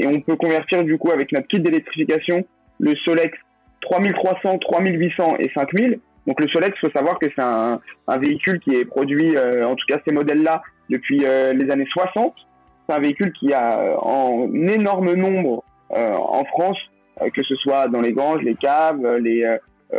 et 0.00 0.08
on 0.08 0.20
peut 0.20 0.34
convertir 0.34 0.82
du 0.82 0.98
coup 0.98 1.12
avec 1.12 1.30
notre 1.30 1.46
kit 1.46 1.60
d'électrification 1.60 2.44
le 2.80 2.96
Solex 2.96 3.38
3300, 3.82 4.58
3800 4.58 5.36
et 5.38 5.52
5000. 5.54 6.00
Donc 6.26 6.40
le 6.40 6.48
Solex, 6.48 6.76
il 6.76 6.88
faut 6.88 6.92
savoir 6.92 7.18
que 7.18 7.26
c'est 7.34 7.42
un, 7.42 7.80
véhicule 8.18 8.60
qui 8.60 8.76
est 8.76 8.84
produit, 8.84 9.36
euh, 9.36 9.66
en 9.66 9.74
tout 9.74 9.86
cas 9.88 10.00
ces 10.06 10.12
modèles-là, 10.12 10.62
depuis 10.92 11.24
euh, 11.24 11.52
les 11.52 11.70
années 11.70 11.88
60. 11.90 12.34
C'est 12.86 12.94
un 12.94 13.00
véhicule 13.00 13.32
qui 13.32 13.52
a 13.52 13.80
euh, 13.80 13.96
en 13.96 14.52
énorme 14.52 15.14
nombre 15.14 15.64
euh, 15.92 16.14
en 16.14 16.44
France, 16.44 16.78
que 17.34 17.42
ce 17.42 17.54
soit 17.56 17.88
dans 17.88 18.00
les 18.00 18.12
granges, 18.12 18.42
les 18.42 18.54
caves, 18.54 19.04
les, 19.16 19.44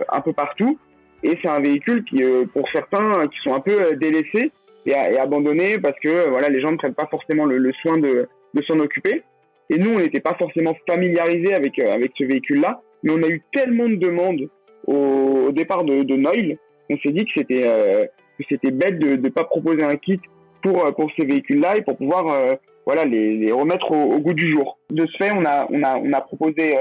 un 0.09 0.21
peu 0.21 0.33
partout. 0.33 0.79
Et 1.21 1.37
c'est 1.41 1.47
un 1.47 1.61
véhicule 1.61 2.03
qui, 2.03 2.21
pour 2.53 2.67
certains, 2.73 3.27
qui 3.27 3.39
sont 3.43 3.53
un 3.53 3.59
peu 3.59 3.95
délaissés 3.95 4.51
et, 4.85 4.95
abandonnés 4.95 5.77
parce 5.77 5.97
que 5.99 6.27
voilà, 6.29 6.49
les 6.49 6.59
gens 6.59 6.71
ne 6.71 6.77
prennent 6.77 6.95
pas 6.95 7.07
forcément 7.09 7.45
le, 7.45 7.71
soin 7.81 7.97
de, 7.97 8.27
de 8.53 8.61
s'en 8.63 8.79
occuper. 8.79 9.21
Et 9.69 9.77
nous, 9.77 9.91
on 9.91 9.99
n'était 9.99 10.19
pas 10.19 10.33
forcément 10.33 10.75
familiarisés 10.87 11.53
avec, 11.53 11.77
avec 11.79 12.11
ce 12.17 12.23
véhicule-là, 12.23 12.81
mais 13.03 13.11
on 13.11 13.23
a 13.23 13.29
eu 13.29 13.43
tellement 13.53 13.87
de 13.87 13.95
demandes 13.95 14.49
au, 14.87 15.51
départ 15.51 15.83
de, 15.83 16.03
de 16.03 16.15
Noil 16.15 16.57
on 16.89 16.97
s'est 16.97 17.11
dit 17.11 17.25
que 17.25 17.31
c'était 17.35 18.09
c'était 18.49 18.71
bête 18.71 18.99
de 18.99 19.15
ne 19.15 19.29
pas 19.29 19.45
proposer 19.45 19.83
un 19.83 19.95
kit 19.95 20.19
pour 20.61 20.93
pour 20.95 21.09
ces 21.17 21.25
véhicules-là 21.25 21.77
et 21.77 21.81
pour 21.81 21.97
pouvoir 21.97 22.57
voilà 22.85 23.05
les, 23.05 23.51
remettre 23.51 23.91
au, 23.91 24.19
goût 24.19 24.33
du 24.33 24.51
jour. 24.51 24.77
De 24.89 25.05
ce 25.05 25.17
fait, 25.17 25.31
on 25.31 25.45
a 25.45 25.65
on 25.69 25.81
a 25.81 25.97
on 25.97 26.11
a 26.11 26.21
proposé 26.21 26.75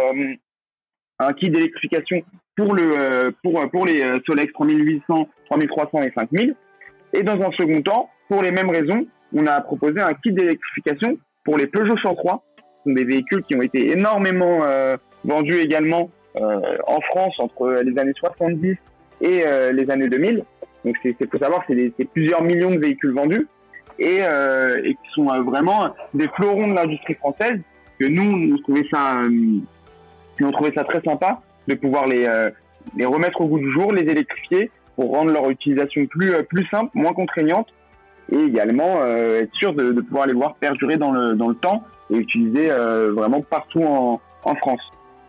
un 1.21 1.33
kit 1.35 1.51
d'électrification 1.51 2.23
pour 2.57 2.75
le 2.75 3.33
pour 3.43 3.61
pour 3.71 3.87
les 3.87 4.03
Solex 4.27 4.53
3800, 4.53 5.29
3300 5.47 6.03
et 6.03 6.13
5000. 6.15 6.57
Et 7.15 7.23
dans 7.23 7.41
un 7.41 7.51
second 7.53 7.83
temps, 7.83 8.11
pour 8.29 8.43
les 8.43 8.51
mêmes 8.51 8.71
raisons, 8.71 9.07
on 9.35 9.47
a 9.47 9.61
proposé 9.61 10.01
un 10.01 10.15
kit 10.15 10.33
d'électrification 10.33 11.19
pour 11.45 11.59
les 11.59 11.67
Peugeot 11.67 11.97
103. 11.99 12.43
Ce 12.57 12.91
sont 12.91 12.95
des 12.95 13.05
véhicules 13.05 13.43
qui 13.43 13.57
ont 13.57 13.63
été 13.63 13.93
énormément 13.93 14.65
euh, 14.65 14.97
vendus 15.25 15.59
également 15.59 16.05
euh, 16.05 16.22
en 16.37 17.01
France 17.01 17.35
entre 17.39 17.83
les 17.83 17.99
années 17.99 18.13
70 18.17 18.77
et 19.21 19.47
euh, 19.47 19.73
les 19.73 19.91
années 19.91 20.09
2000. 20.09 20.45
Donc 20.85 20.97
c'est 21.03 21.17
faut 21.31 21.39
savoir 21.39 21.65
c'est 21.69 22.09
plusieurs 22.13 22.43
millions 22.43 22.71
de 22.71 22.79
véhicules 22.79 23.15
vendus 23.15 23.47
et, 23.99 24.19
et 24.19 24.95
qui 24.95 25.11
sont 25.15 25.27
vraiment 25.43 25.95
des 26.13 26.27
fleurons 26.29 26.67
de 26.67 26.75
l'industrie 26.75 27.15
française 27.15 27.61
que 28.01 28.07
nous 28.07 28.55
on 28.55 28.59
trouvait 28.63 28.89
ça 28.93 29.23
on 30.43 30.51
trouvait 30.51 30.73
ça 30.75 30.83
très 30.83 31.01
sympa 31.03 31.41
de 31.69 31.75
pouvoir 31.75 32.09
les 32.09 32.27
les 32.97 33.05
remettre 33.05 33.41
au 33.43 33.47
goût 33.47 33.61
du 33.61 33.71
jour, 33.71 33.93
les 33.93 34.11
électrifier 34.11 34.73
pour 34.97 35.13
rendre 35.13 35.31
leur 35.31 35.49
utilisation 35.51 36.07
plus 36.07 36.33
plus 36.49 36.67
simple, 36.67 36.91
moins 36.95 37.13
contraignante 37.13 37.69
et 38.31 38.39
également 38.39 39.03
euh, 39.03 39.43
être 39.43 39.55
sûr 39.55 39.75
de, 39.75 39.93
de, 39.93 40.01
pouvoir 40.01 40.27
les 40.27 40.33
voir 40.33 40.55
perdurer 40.55 40.97
dans 40.97 41.13
le, 41.13 41.35
dans 41.35 41.49
le 41.49 41.55
temps 41.55 41.83
et 42.11 42.17
utiliser 42.17 42.71
euh, 42.71 43.13
vraiment 43.13 43.41
partout 43.43 43.83
en, 43.83 44.21
en, 44.45 44.55
France. 44.57 44.81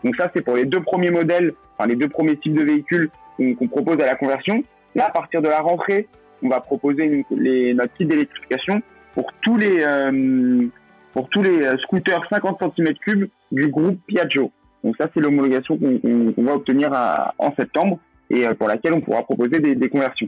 Donc 0.04 0.16
ça, 0.18 0.32
c'est 0.36 0.42
pour 0.42 0.56
les 0.56 0.66
deux 0.66 0.82
premiers 0.82 1.12
modèles, 1.12 1.54
enfin 1.78 1.88
les 1.88 1.96
deux 1.96 2.10
premiers 2.10 2.38
types 2.38 2.54
de 2.54 2.64
véhicules 2.64 3.10
qu'on 3.38 3.68
propose 3.68 4.00
à 4.02 4.06
la 4.06 4.16
conversion. 4.16 4.64
Là, 4.96 5.08
à 5.08 5.12
partir 5.12 5.42
de 5.42 5.48
la 5.48 5.60
rentrée, 5.60 6.08
on 6.44 6.50
va 6.50 6.60
proposer 6.60 7.26
les, 7.32 7.74
notre 7.74 7.94
kit 7.94 8.06
d'électrification 8.06 8.82
pour 9.14 9.32
tous 9.42 9.58
les 9.58 9.84
euh, 9.84 10.68
pour 11.14 11.30
tous 11.30 11.42
les 11.42 11.70
scooters 11.84 12.24
50 12.30 12.60
cm3 12.62 13.28
du 13.52 13.68
groupe 13.68 14.00
Piaggio. 14.08 14.52
Donc 14.84 14.96
ça, 15.00 15.08
c'est 15.14 15.20
l'homologation 15.20 15.78
qu'on 15.78 16.44
va 16.44 16.56
obtenir 16.56 16.92
en 17.38 17.54
septembre 17.56 18.00
et 18.30 18.46
pour 18.58 18.68
laquelle 18.68 18.94
on 18.94 19.02
pourra 19.02 19.24
proposer 19.24 19.60
des 19.60 19.90
conversions. 19.90 20.28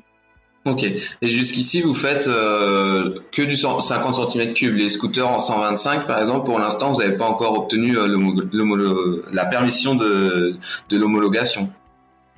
Ok. 0.65 0.83
Et 0.83 1.27
jusqu'ici, 1.27 1.81
vous 1.81 1.93
faites 1.93 2.27
euh, 2.27 3.19
que 3.31 3.43
du 3.43 3.55
50 3.55 4.15
cm3. 4.15 4.71
Les 4.71 4.89
scooters 4.89 5.29
en 5.29 5.39
125, 5.39 6.07
par 6.07 6.19
exemple, 6.19 6.45
pour 6.45 6.57
l'instant, 6.57 6.91
vous 6.91 7.01
n'avez 7.01 7.17
pas 7.17 7.25
encore 7.25 7.59
obtenu 7.59 7.95
euh, 7.95 9.21
la 9.31 9.45
permission 9.45 9.93
de, 9.93 10.57
l'homologation. 10.91 11.69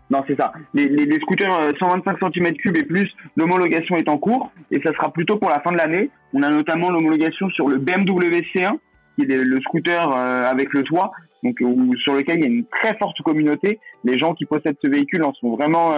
Non, 0.10 0.26
c'est 0.28 0.36
ça. 0.36 0.52
Les, 0.74 1.20
scooters 1.22 1.72
125 1.80 2.20
cm3 2.20 2.78
et 2.78 2.84
plus, 2.84 3.10
l'homologation 3.38 3.96
est 3.96 4.10
en 4.10 4.18
cours 4.18 4.52
et 4.72 4.82
ça 4.82 4.92
sera 4.92 5.10
plutôt 5.14 5.38
pour 5.38 5.50
la 5.50 5.62
fin 5.62 5.72
de 5.72 5.78
l'année. 5.78 6.10
On 6.34 6.44
a 6.44 6.50
notamment 6.50 6.90
l'homologation 6.90 7.50
sur 7.52 7.70
le 7.70 7.78
BMW 7.78 8.42
C1, 8.54 8.78
qui 9.16 9.22
est 9.24 9.38
le 9.38 9.62
scooter 9.62 10.12
euh, 10.12 10.44
avec 10.50 10.74
le 10.74 10.84
toit, 10.84 11.12
donc 11.44 11.60
sur 12.04 12.14
lequel 12.14 12.40
il 12.40 12.42
y 12.42 12.46
a 12.46 12.50
une 12.50 12.66
très 12.66 12.98
forte 12.98 13.22
communauté. 13.22 13.80
Les 14.04 14.20
gens 14.20 14.34
qui 14.34 14.44
possèdent 14.44 14.78
ce 14.84 14.90
véhicule 14.90 15.24
en 15.24 15.34
sont 15.34 15.56
vraiment 15.56 15.94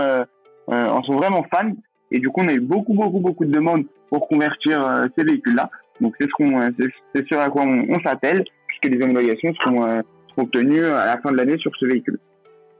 fans 1.51 1.73
et 2.11 2.19
du 2.19 2.29
coup, 2.29 2.41
on 2.41 2.47
a 2.47 2.53
eu 2.53 2.59
beaucoup, 2.59 2.93
beaucoup, 2.93 3.19
beaucoup 3.19 3.45
de 3.45 3.51
demandes 3.51 3.85
pour 4.09 4.27
convertir 4.27 4.85
euh, 4.85 5.05
ces 5.17 5.23
véhicules-là. 5.23 5.69
Donc, 6.01 6.15
c'est 6.19 6.27
ce 6.27 6.31
qu'on, 6.31 6.61
c'est 7.13 7.27
ce 7.27 7.35
à 7.35 7.49
quoi 7.49 7.63
on, 7.63 7.99
s'attelle, 8.01 8.43
puisque 8.67 8.95
les 8.95 9.03
homologations 9.03 9.53
seront, 9.55 9.85
euh, 9.85 10.01
obtenues 10.37 10.85
à 10.85 11.05
la 11.05 11.17
fin 11.21 11.31
de 11.31 11.37
l'année 11.37 11.57
sur 11.57 11.71
ce 11.77 11.85
véhicule. 11.85 12.17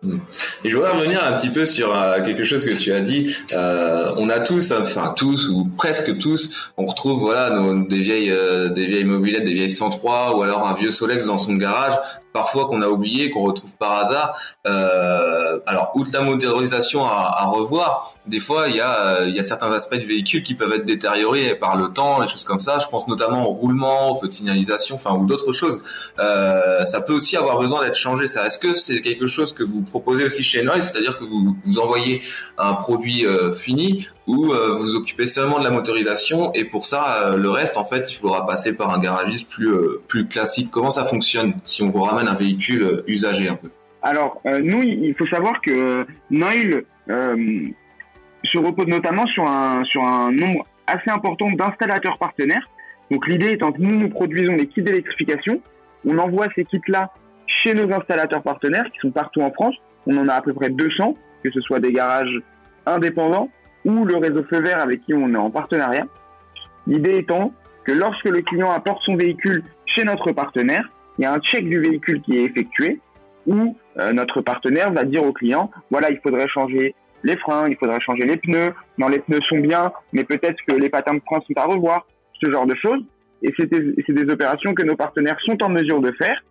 Hmm. 0.02 0.20
Et 0.64 0.70
je 0.70 0.78
voudrais 0.78 0.94
revenir 0.94 1.22
un 1.22 1.34
petit 1.34 1.50
peu 1.50 1.66
sur 1.66 1.94
euh, 1.94 2.22
quelque 2.22 2.46
chose 2.46 2.64
que 2.64 2.74
tu 2.74 2.94
as 2.94 3.02
dit. 3.02 3.36
Euh, 3.52 4.14
on 4.16 4.30
a 4.30 4.40
tous, 4.40 4.72
enfin 4.72 5.14
tous 5.16 5.50
ou 5.50 5.66
presque 5.66 6.18
tous, 6.18 6.72
on 6.78 6.86
retrouve 6.86 7.20
voilà 7.20 7.60
des 7.90 8.00
vieilles, 8.00 8.34
des 8.74 8.88
vieilles 8.88 9.04
mobilettes, 9.04 9.44
des 9.44 9.52
vieilles 9.52 9.70
103 9.70 10.38
ou 10.38 10.42
alors 10.44 10.66
un 10.66 10.74
vieux 10.74 10.92
Solex 10.92 11.26
dans 11.26 11.36
son 11.36 11.56
garage 11.56 12.00
parfois 12.34 12.68
qu'on 12.68 12.82
a 12.82 12.90
oublié, 12.90 13.30
qu'on 13.30 13.44
retrouve 13.44 13.76
par 13.76 13.94
hasard. 13.94 14.38
Euh, 14.68 15.60
alors, 15.66 15.92
outre 15.96 16.12
la 16.14 16.22
motorisation 16.22 17.06
à, 17.06 17.36
à, 17.38 17.46
revoir, 17.46 18.14
des 18.26 18.40
fois, 18.40 18.68
il 18.68 18.76
y, 18.76 18.82
a, 18.82 19.24
il 19.26 19.36
y 19.36 19.40
a 19.40 19.44
certains 19.44 19.72
aspects 19.72 19.96
du 19.96 20.06
véhicule 20.06 20.44
qui 20.44 20.56
peuvent 20.56 20.74
être 20.74 20.86
détériorés 20.86 21.56
par 21.56 21.76
le 21.76 21.90
temps, 21.90 22.22
des 22.22 22.28
choses 22.28 22.44
comme 22.44 22.60
ça. 22.60 22.80
Je 22.80 22.88
pense 22.88 23.08
notamment 23.08 23.48
au 23.48 23.54
roulement, 23.54 24.12
au 24.12 24.20
feu 24.20 24.28
de 24.28 24.32
signalisation, 24.32 24.96
enfin, 24.96 25.14
ou 25.16 25.26
d'autres 25.26 25.52
choses. 25.52 25.82
Euh, 26.20 26.86
ça 26.86 27.02
peut 27.02 27.14
aussi 27.14 27.38
avoir 27.38 27.60
besoin 27.60 27.82
d'être 27.82 27.98
changé. 27.98 28.28
Ça, 28.28 28.46
est-ce 28.46 28.58
que 28.58 28.76
c'est 28.76 29.02
quelque 29.02 29.28
chose 29.28 29.54
que 29.54 29.64
vous 29.64 29.82
proposez 29.82 30.24
aussi 30.26 30.44
chez 30.44 30.62
Noise, 30.62 30.92
c'est-à-dire 30.92 31.18
que 31.18 31.24
vous, 31.24 31.56
vous 31.66 31.80
envoyez 31.80 32.22
un 32.58 32.74
produit 32.74 33.26
euh, 33.26 33.54
fini 33.54 34.08
ou 34.30 34.54
euh, 34.54 34.76
vous 34.76 34.96
occupez 34.96 35.26
seulement 35.26 35.58
de 35.58 35.64
la 35.64 35.72
motorisation 35.72 36.54
et 36.54 36.64
pour 36.64 36.86
ça, 36.86 37.24
euh, 37.24 37.36
le 37.36 37.50
reste, 37.50 37.78
en 37.78 37.84
fait, 37.84 38.12
il 38.12 38.16
faudra 38.16 38.46
passer 38.46 38.78
par 38.78 38.94
un 38.94 39.00
garagiste 39.00 39.50
plus 39.50 39.74
euh, 39.74 40.04
plus 40.08 40.28
classique. 40.28 40.70
Comment 40.72 40.92
ça 40.92 41.04
fonctionne 41.04 41.54
si 41.64 41.82
on 41.82 41.90
vous 41.90 42.04
ramène 42.04 42.28
un 42.28 42.36
véhicule 42.36 43.04
usagé 43.08 43.50
un 43.50 43.56
peu? 43.56 43.70
Alors, 44.04 44.40
nous, 44.46 44.84
il 44.84 45.14
faut 45.18 45.26
savoir 45.28 45.60
que 45.62 46.06
Noil 46.30 46.84
se 47.08 48.58
repose 48.58 48.86
notamment 48.86 49.26
sur 49.28 49.46
un 49.46 49.84
sur 49.86 50.04
un 50.04 50.32
nombre 50.32 50.66
assez 50.86 51.10
important 51.10 51.50
d'installateurs 51.52 52.20
partenaires. 52.20 52.70
Donc 53.10 53.28
l'idée 53.28 53.54
étant 53.54 53.72
que 53.72 53.82
nous, 53.82 53.98
nous 53.98 54.10
produisons 54.10 54.56
des 54.56 54.68
kits 54.68 54.84
d'électrification, 54.84 55.60
on 56.06 56.18
envoie 56.20 56.48
ces 56.56 56.66
kits-là 56.66 57.12
chez 57.64 57.74
nos 57.74 57.92
installateurs 57.92 58.44
partenaires 58.44 58.86
qui 58.94 59.00
sont 59.00 59.12
partout 59.12 59.42
en 59.42 59.52
France. 59.52 59.76
On 60.06 60.16
en 60.18 60.28
a 60.30 60.36
à 60.36 60.42
peu 60.42 60.54
près 60.54 60.70
200, 60.70 61.16
que 61.44 61.52
ce 61.52 61.60
soit 61.62 61.80
des 61.80 61.92
garages 61.92 62.40
indépendants 62.86 63.50
ou 63.86 64.06
le 64.06 64.18
réseau 64.18 64.44
feu 64.44 64.62
vert 64.62 64.82
avec 64.82 65.02
qui 65.04 65.14
on 65.14 65.34
est 65.34 65.38
en 65.38 65.50
partenariat. 65.50 66.06
L'idée 66.88 67.18
étant 67.18 67.54
que 67.86 67.92
lorsque 67.92 68.26
le 68.26 68.42
client 68.42 68.72
apporte 68.72 69.02
son 69.04 69.16
véhicule 69.16 69.64
chez 69.86 70.04
notre 70.04 70.32
partenaire, 70.32 70.90
il 71.18 71.24
y 71.24 71.26
a 71.26 71.34
un 71.34 71.40
check 71.40 71.68
du 71.68 71.80
véhicule 71.80 72.22
qui 72.22 72.38
est 72.38 72.44
effectué 72.44 73.00
où 73.48 73.76
euh, 73.98 74.14
notre 74.14 74.42
partenaire 74.42 74.92
va 74.92 75.04
dire 75.04 75.24
au 75.24 75.34
client, 75.34 75.72
voilà, 75.92 76.12
il 76.12 76.20
faudrait 76.20 76.48
changer 76.48 76.96
les 77.24 77.36
freins, 77.38 77.66
il 77.68 77.76
faudrait 77.78 78.00
changer 78.00 78.26
les 78.26 78.38
pneus, 78.38 78.74
non, 78.98 79.08
les 79.08 79.20
pneus 79.20 79.42
sont 79.50 79.58
bien, 79.58 79.92
mais 80.14 80.24
peut-être 80.24 80.58
que 80.68 80.74
les 80.74 80.90
patins 80.90 81.16
de 81.16 81.22
frein 81.26 81.40
sont 81.42 81.54
à 81.58 81.66
revoir, 81.66 82.08
ce 82.42 82.50
genre 82.50 82.66
de 82.66 82.76
choses. 82.76 83.02
Et 83.42 83.54
c'est 83.58 83.70
des, 83.70 84.30
opérations 84.30 84.74
que 84.74 84.84
nos 84.84 84.96
partenaires 84.96 85.38
sont 85.46 85.62
en 85.64 85.70
mesure 85.70 86.02
de 86.02 86.12
faire 86.14 86.42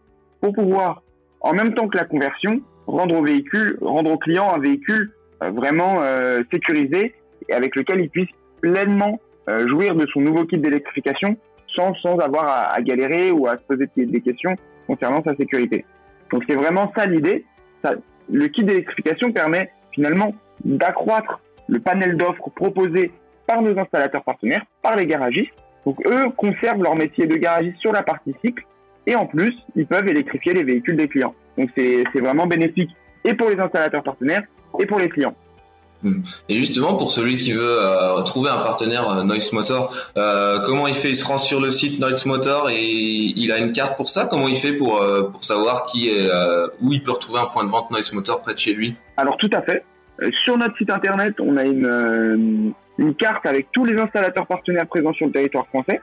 pour 0.40 0.52
pouvoir, 0.52 1.02
en 1.40 1.52
même 1.52 1.74
temps 1.74 1.88
que 1.88 1.96
la 1.96 2.04
conversion, 2.04 2.60
rendre 2.86 3.16
au 3.16 3.22
véhicule, 3.22 3.78
rendre 3.80 4.10
au 4.10 4.18
client 4.18 4.52
un 4.54 4.58
véhicule 4.58 5.12
euh, 5.42 5.50
vraiment 5.50 6.00
euh, 6.00 6.42
sécurisé 6.50 7.14
et 7.48 7.54
avec 7.54 7.76
lequel 7.76 8.00
il 8.00 8.10
puisse 8.10 8.28
pleinement 8.60 9.20
euh, 9.48 9.66
jouir 9.68 9.94
de 9.94 10.06
son 10.06 10.20
nouveau 10.20 10.44
kit 10.44 10.58
d'électrification 10.58 11.36
sans, 11.74 11.94
sans 11.96 12.18
avoir 12.18 12.46
à, 12.46 12.74
à, 12.74 12.80
galérer 12.82 13.30
ou 13.30 13.46
à 13.46 13.52
se 13.52 13.62
poser 13.68 13.88
des 13.96 14.20
questions 14.20 14.54
concernant 14.86 15.22
sa 15.22 15.34
sécurité. 15.36 15.84
Donc 16.32 16.44
c'est 16.48 16.56
vraiment 16.56 16.92
ça 16.96 17.06
l'idée. 17.06 17.44
Le 18.30 18.46
kit 18.48 18.64
d'électrification 18.64 19.32
permet 19.32 19.70
finalement 19.92 20.34
d'accroître 20.64 21.40
le 21.68 21.80
panel 21.80 22.16
d'offres 22.16 22.50
proposé 22.54 23.12
par 23.46 23.62
nos 23.62 23.78
installateurs 23.78 24.24
partenaires, 24.24 24.64
par 24.82 24.96
les 24.96 25.06
garagistes. 25.06 25.52
Donc 25.86 25.98
eux 26.06 26.30
conservent 26.36 26.82
leur 26.82 26.96
métier 26.96 27.26
de 27.26 27.36
garagiste 27.36 27.78
sur 27.78 27.92
la 27.92 28.02
partie 28.02 28.34
cycle 28.44 28.64
et 29.06 29.14
en 29.14 29.24
plus, 29.26 29.54
ils 29.74 29.86
peuvent 29.86 30.06
électrifier 30.06 30.52
les 30.52 30.64
véhicules 30.64 30.96
des 30.96 31.08
clients. 31.08 31.34
Donc 31.56 31.70
c'est 31.76 32.20
vraiment 32.20 32.46
bénéfique 32.46 32.90
et 33.24 33.34
pour 33.34 33.48
les 33.48 33.58
installateurs 33.58 34.02
partenaires 34.02 34.42
et 34.78 34.86
pour 34.86 34.98
les 34.98 35.08
clients. 35.08 35.34
Et 36.04 36.54
justement, 36.54 36.94
pour 36.94 37.10
celui 37.10 37.36
qui 37.38 37.52
veut 37.52 37.60
euh, 37.62 38.22
trouver 38.22 38.50
un 38.50 38.58
partenaire 38.58 39.10
euh, 39.10 39.24
Noise 39.24 39.52
Motor, 39.52 39.92
euh, 40.16 40.60
comment 40.64 40.86
il 40.86 40.94
fait? 40.94 41.10
Il 41.10 41.16
se 41.16 41.24
rend 41.24 41.38
sur 41.38 41.60
le 41.60 41.72
site 41.72 42.00
Noise 42.00 42.24
Motor 42.24 42.70
et 42.70 42.84
il 42.84 43.50
a 43.50 43.58
une 43.58 43.72
carte 43.72 43.96
pour 43.96 44.08
ça? 44.08 44.26
Comment 44.26 44.46
il 44.46 44.56
fait 44.56 44.74
pour, 44.74 45.02
euh, 45.02 45.24
pour 45.24 45.42
savoir 45.42 45.86
qui 45.86 46.08
est, 46.08 46.30
où 46.80 46.92
il 46.92 47.02
peut 47.02 47.10
retrouver 47.10 47.40
un 47.40 47.46
point 47.46 47.64
de 47.64 47.70
vente 47.70 47.90
Noise 47.90 48.12
Motor 48.12 48.42
près 48.42 48.54
de 48.54 48.58
chez 48.58 48.74
lui? 48.74 48.94
Alors 49.16 49.36
tout 49.38 49.50
à 49.52 49.60
fait. 49.62 49.84
Sur 50.44 50.56
notre 50.56 50.76
site 50.76 50.90
internet, 50.90 51.34
on 51.40 51.56
a 51.56 51.64
une, 51.64 52.72
une 52.98 53.14
carte 53.14 53.44
avec 53.46 53.68
tous 53.72 53.84
les 53.84 53.98
installateurs 53.98 54.46
partenaires 54.46 54.86
présents 54.86 55.12
sur 55.12 55.26
le 55.26 55.32
territoire 55.32 55.66
français. 55.66 56.00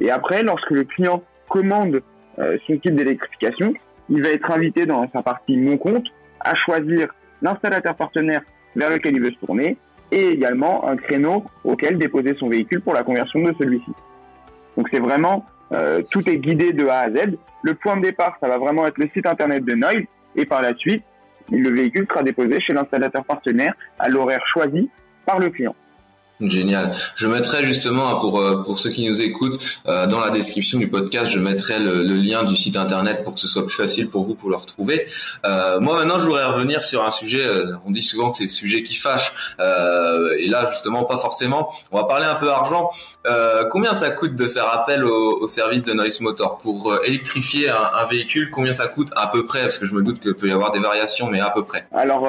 Et 0.00 0.10
après, 0.10 0.42
lorsque 0.42 0.70
le 0.70 0.84
client 0.84 1.22
commande 1.48 2.02
son 2.36 2.78
kit 2.78 2.90
d'électrification, 2.90 3.74
il 4.10 4.22
va 4.22 4.30
être 4.30 4.50
invité 4.50 4.86
dans 4.86 5.08
sa 5.12 5.22
partie 5.22 5.56
Mon 5.56 5.76
compte 5.76 6.06
à 6.40 6.54
choisir 6.54 7.08
l'installateur 7.42 7.94
partenaire 7.94 8.42
vers 8.78 8.90
lequel 8.90 9.16
il 9.16 9.20
veut 9.20 9.32
se 9.32 9.46
tourner 9.46 9.76
et 10.10 10.28
également 10.28 10.88
un 10.88 10.96
créneau 10.96 11.44
auquel 11.64 11.98
déposer 11.98 12.34
son 12.38 12.48
véhicule 12.48 12.80
pour 12.80 12.94
la 12.94 13.02
conversion 13.02 13.42
de 13.42 13.52
celui-ci. 13.58 13.92
Donc 14.76 14.88
c'est 14.90 15.00
vraiment, 15.00 15.44
euh, 15.72 16.02
tout 16.10 16.26
est 16.28 16.38
guidé 16.38 16.72
de 16.72 16.86
A 16.86 17.00
à 17.00 17.10
Z. 17.10 17.36
Le 17.62 17.74
point 17.74 17.96
de 17.96 18.02
départ, 18.02 18.36
ça 18.40 18.48
va 18.48 18.56
vraiment 18.56 18.86
être 18.86 18.98
le 18.98 19.08
site 19.12 19.26
internet 19.26 19.64
de 19.64 19.74
Noise 19.74 20.04
et 20.36 20.46
par 20.46 20.62
la 20.62 20.74
suite, 20.74 21.02
le 21.50 21.70
véhicule 21.70 22.06
sera 22.08 22.22
déposé 22.22 22.60
chez 22.60 22.72
l'installateur 22.72 23.24
partenaire 23.24 23.74
à 23.98 24.08
l'horaire 24.08 24.44
choisi 24.46 24.88
par 25.26 25.38
le 25.40 25.50
client. 25.50 25.74
Génial. 26.40 26.92
Je 27.16 27.26
mettrai 27.26 27.66
justement 27.66 28.20
pour 28.20 28.40
euh, 28.40 28.62
pour 28.62 28.78
ceux 28.78 28.90
qui 28.90 29.08
nous 29.08 29.20
écoutent 29.22 29.58
euh, 29.88 30.06
dans 30.06 30.20
la 30.20 30.30
description 30.30 30.78
du 30.78 30.86
podcast, 30.86 31.32
je 31.32 31.40
mettrai 31.40 31.80
le, 31.80 32.02
lien 32.02 32.44
du 32.44 32.54
site 32.54 32.76
internet 32.76 33.24
pour 33.24 33.34
que 33.34 33.40
ce 33.40 33.48
soit 33.48 33.66
plus 33.66 33.74
facile 33.74 34.08
pour 34.08 34.22
vous 34.22 34.36
pour 34.36 34.48
le 34.48 34.56
retrouver. 34.56 35.06
Euh, 35.44 35.80
moi 35.80 35.94
maintenant, 35.94 36.18
je 36.18 36.26
voudrais 36.26 36.44
revenir 36.44 36.84
sur 36.84 37.04
un 37.04 37.10
sujet. 37.10 37.44
on 37.84 37.90
dit 37.90 38.02
souvent 38.02 38.30
que 38.30 38.36
c'est 38.36 38.44
le 38.44 38.50
sujet 38.50 38.82
qui 38.84 38.94
fâche, 38.94 39.32
et 39.58 40.48
là 40.48 40.66
justement 40.70 41.04
pas 41.04 41.16
forcément. 41.16 41.70
On 41.90 41.98
va 41.98 42.04
parler 42.04 42.26
un 42.26 42.36
peu 42.36 42.50
argent. 42.50 42.90
combien 43.70 43.94
ça 43.94 44.10
coûte 44.10 44.36
de 44.36 44.46
faire 44.46 44.72
appel 44.72 45.04
au, 45.04 45.46
service 45.46 45.84
de 45.84 45.92
Noise 45.92 46.20
Motor? 46.20 46.58
Pour 46.58 46.94
électrifier 47.04 47.68
un, 47.68 48.04
véhicule 48.10 48.50
Combien 48.50 48.72
ça 48.72 48.86
coûte 48.86 49.08
à 49.16 49.26
peu 49.26 49.44
près? 49.44 49.62
Parce 49.62 49.78
que 49.78 49.86
je 49.86 49.94
me 49.94 50.02
doute 50.02 50.20
qu'il 50.20 50.34
peut 50.34 50.48
y 50.48 50.52
avoir 50.52 50.70
des 50.70 50.80
variations, 50.80 51.28
mais 51.30 51.40
à 51.40 51.50
peu 51.50 51.64
près. 51.64 51.86
Alors 51.92 52.28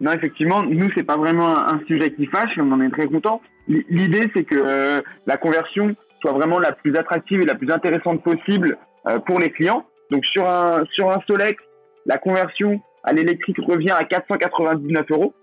non, 0.00 0.12
effectivement, 0.12 0.62
nous 0.62 0.90
c'est 0.94 1.02
pas 1.02 1.16
vraiment 1.16 1.58
un 1.58 1.80
sujet 1.86 2.12
qui 2.12 2.26
fâche, 2.26 2.50
on 2.58 2.70
en 2.72 2.80
est 2.80 2.90
très 2.90 3.06
content 3.06 3.39
L'idée, 3.70 4.28
c'est 4.34 4.42
que 4.42 4.56
euh, 4.56 5.00
la 5.26 5.36
conversion 5.36 5.94
soit 6.20 6.32
vraiment 6.32 6.58
la 6.58 6.72
plus 6.72 6.96
attractive 6.96 7.40
et 7.40 7.46
la 7.46 7.54
plus 7.54 7.70
intéressante 7.70 8.20
possible 8.22 8.76
euh, 9.06 9.20
pour 9.20 9.38
les 9.38 9.50
clients. 9.50 9.86
Donc 10.10 10.24
sur 10.24 10.48
un 10.48 10.84
sur 10.90 11.08
un 11.08 11.20
Solex, 11.28 11.62
la 12.04 12.18
conversion 12.18 12.80
à 13.04 13.12
l'électrique 13.12 13.58
revient 13.58 13.92
à 13.92 14.04
499 14.04 15.06
euros. 15.10 15.34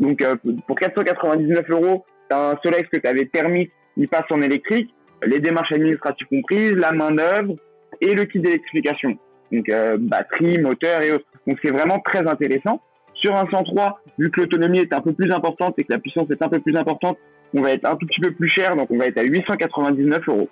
Donc 0.00 0.22
euh, 0.22 0.36
pour 0.66 0.78
499 0.78 1.68
euros, 1.68 2.06
un 2.30 2.56
Solex 2.62 2.88
que 2.88 2.96
tu 2.96 3.06
avais 3.06 3.26
thermique, 3.26 3.70
il 3.98 4.08
passe 4.08 4.24
en 4.30 4.40
électrique, 4.40 4.88
les 5.22 5.38
démarches 5.38 5.72
administratives 5.72 6.26
comprises, 6.28 6.72
la 6.72 6.92
main 6.92 7.10
d'œuvre 7.10 7.56
et 8.00 8.14
le 8.14 8.24
kit 8.24 8.40
d'électrification. 8.40 9.18
Donc 9.52 9.70
batterie, 9.98 10.58
moteur 10.58 11.02
et 11.02 11.12
autres. 11.12 11.26
Donc 11.46 11.58
c'est 11.62 11.70
vraiment 11.70 12.00
très 12.00 12.26
intéressant. 12.26 12.80
Sur 13.14 13.34
un 13.36 13.46
103, 13.50 14.00
vu 14.18 14.30
que 14.30 14.40
l'autonomie 14.40 14.78
est 14.78 14.92
un 14.92 15.00
peu 15.00 15.12
plus 15.12 15.32
importante 15.32 15.74
et 15.78 15.84
que 15.84 15.92
la 15.92 15.98
puissance 15.98 16.30
est 16.30 16.40
un 16.40 16.48
peu 16.48 16.60
plus 16.60 16.76
importante, 16.76 17.18
on 17.54 17.62
va 17.62 17.72
être 17.72 17.84
un 17.84 17.96
tout 17.96 18.06
petit 18.06 18.20
peu 18.20 18.32
plus 18.32 18.48
cher, 18.48 18.76
donc 18.76 18.90
on 18.90 18.98
va 18.98 19.06
être 19.06 19.18
à 19.18 19.22
899 19.22 20.28
euros. 20.28 20.48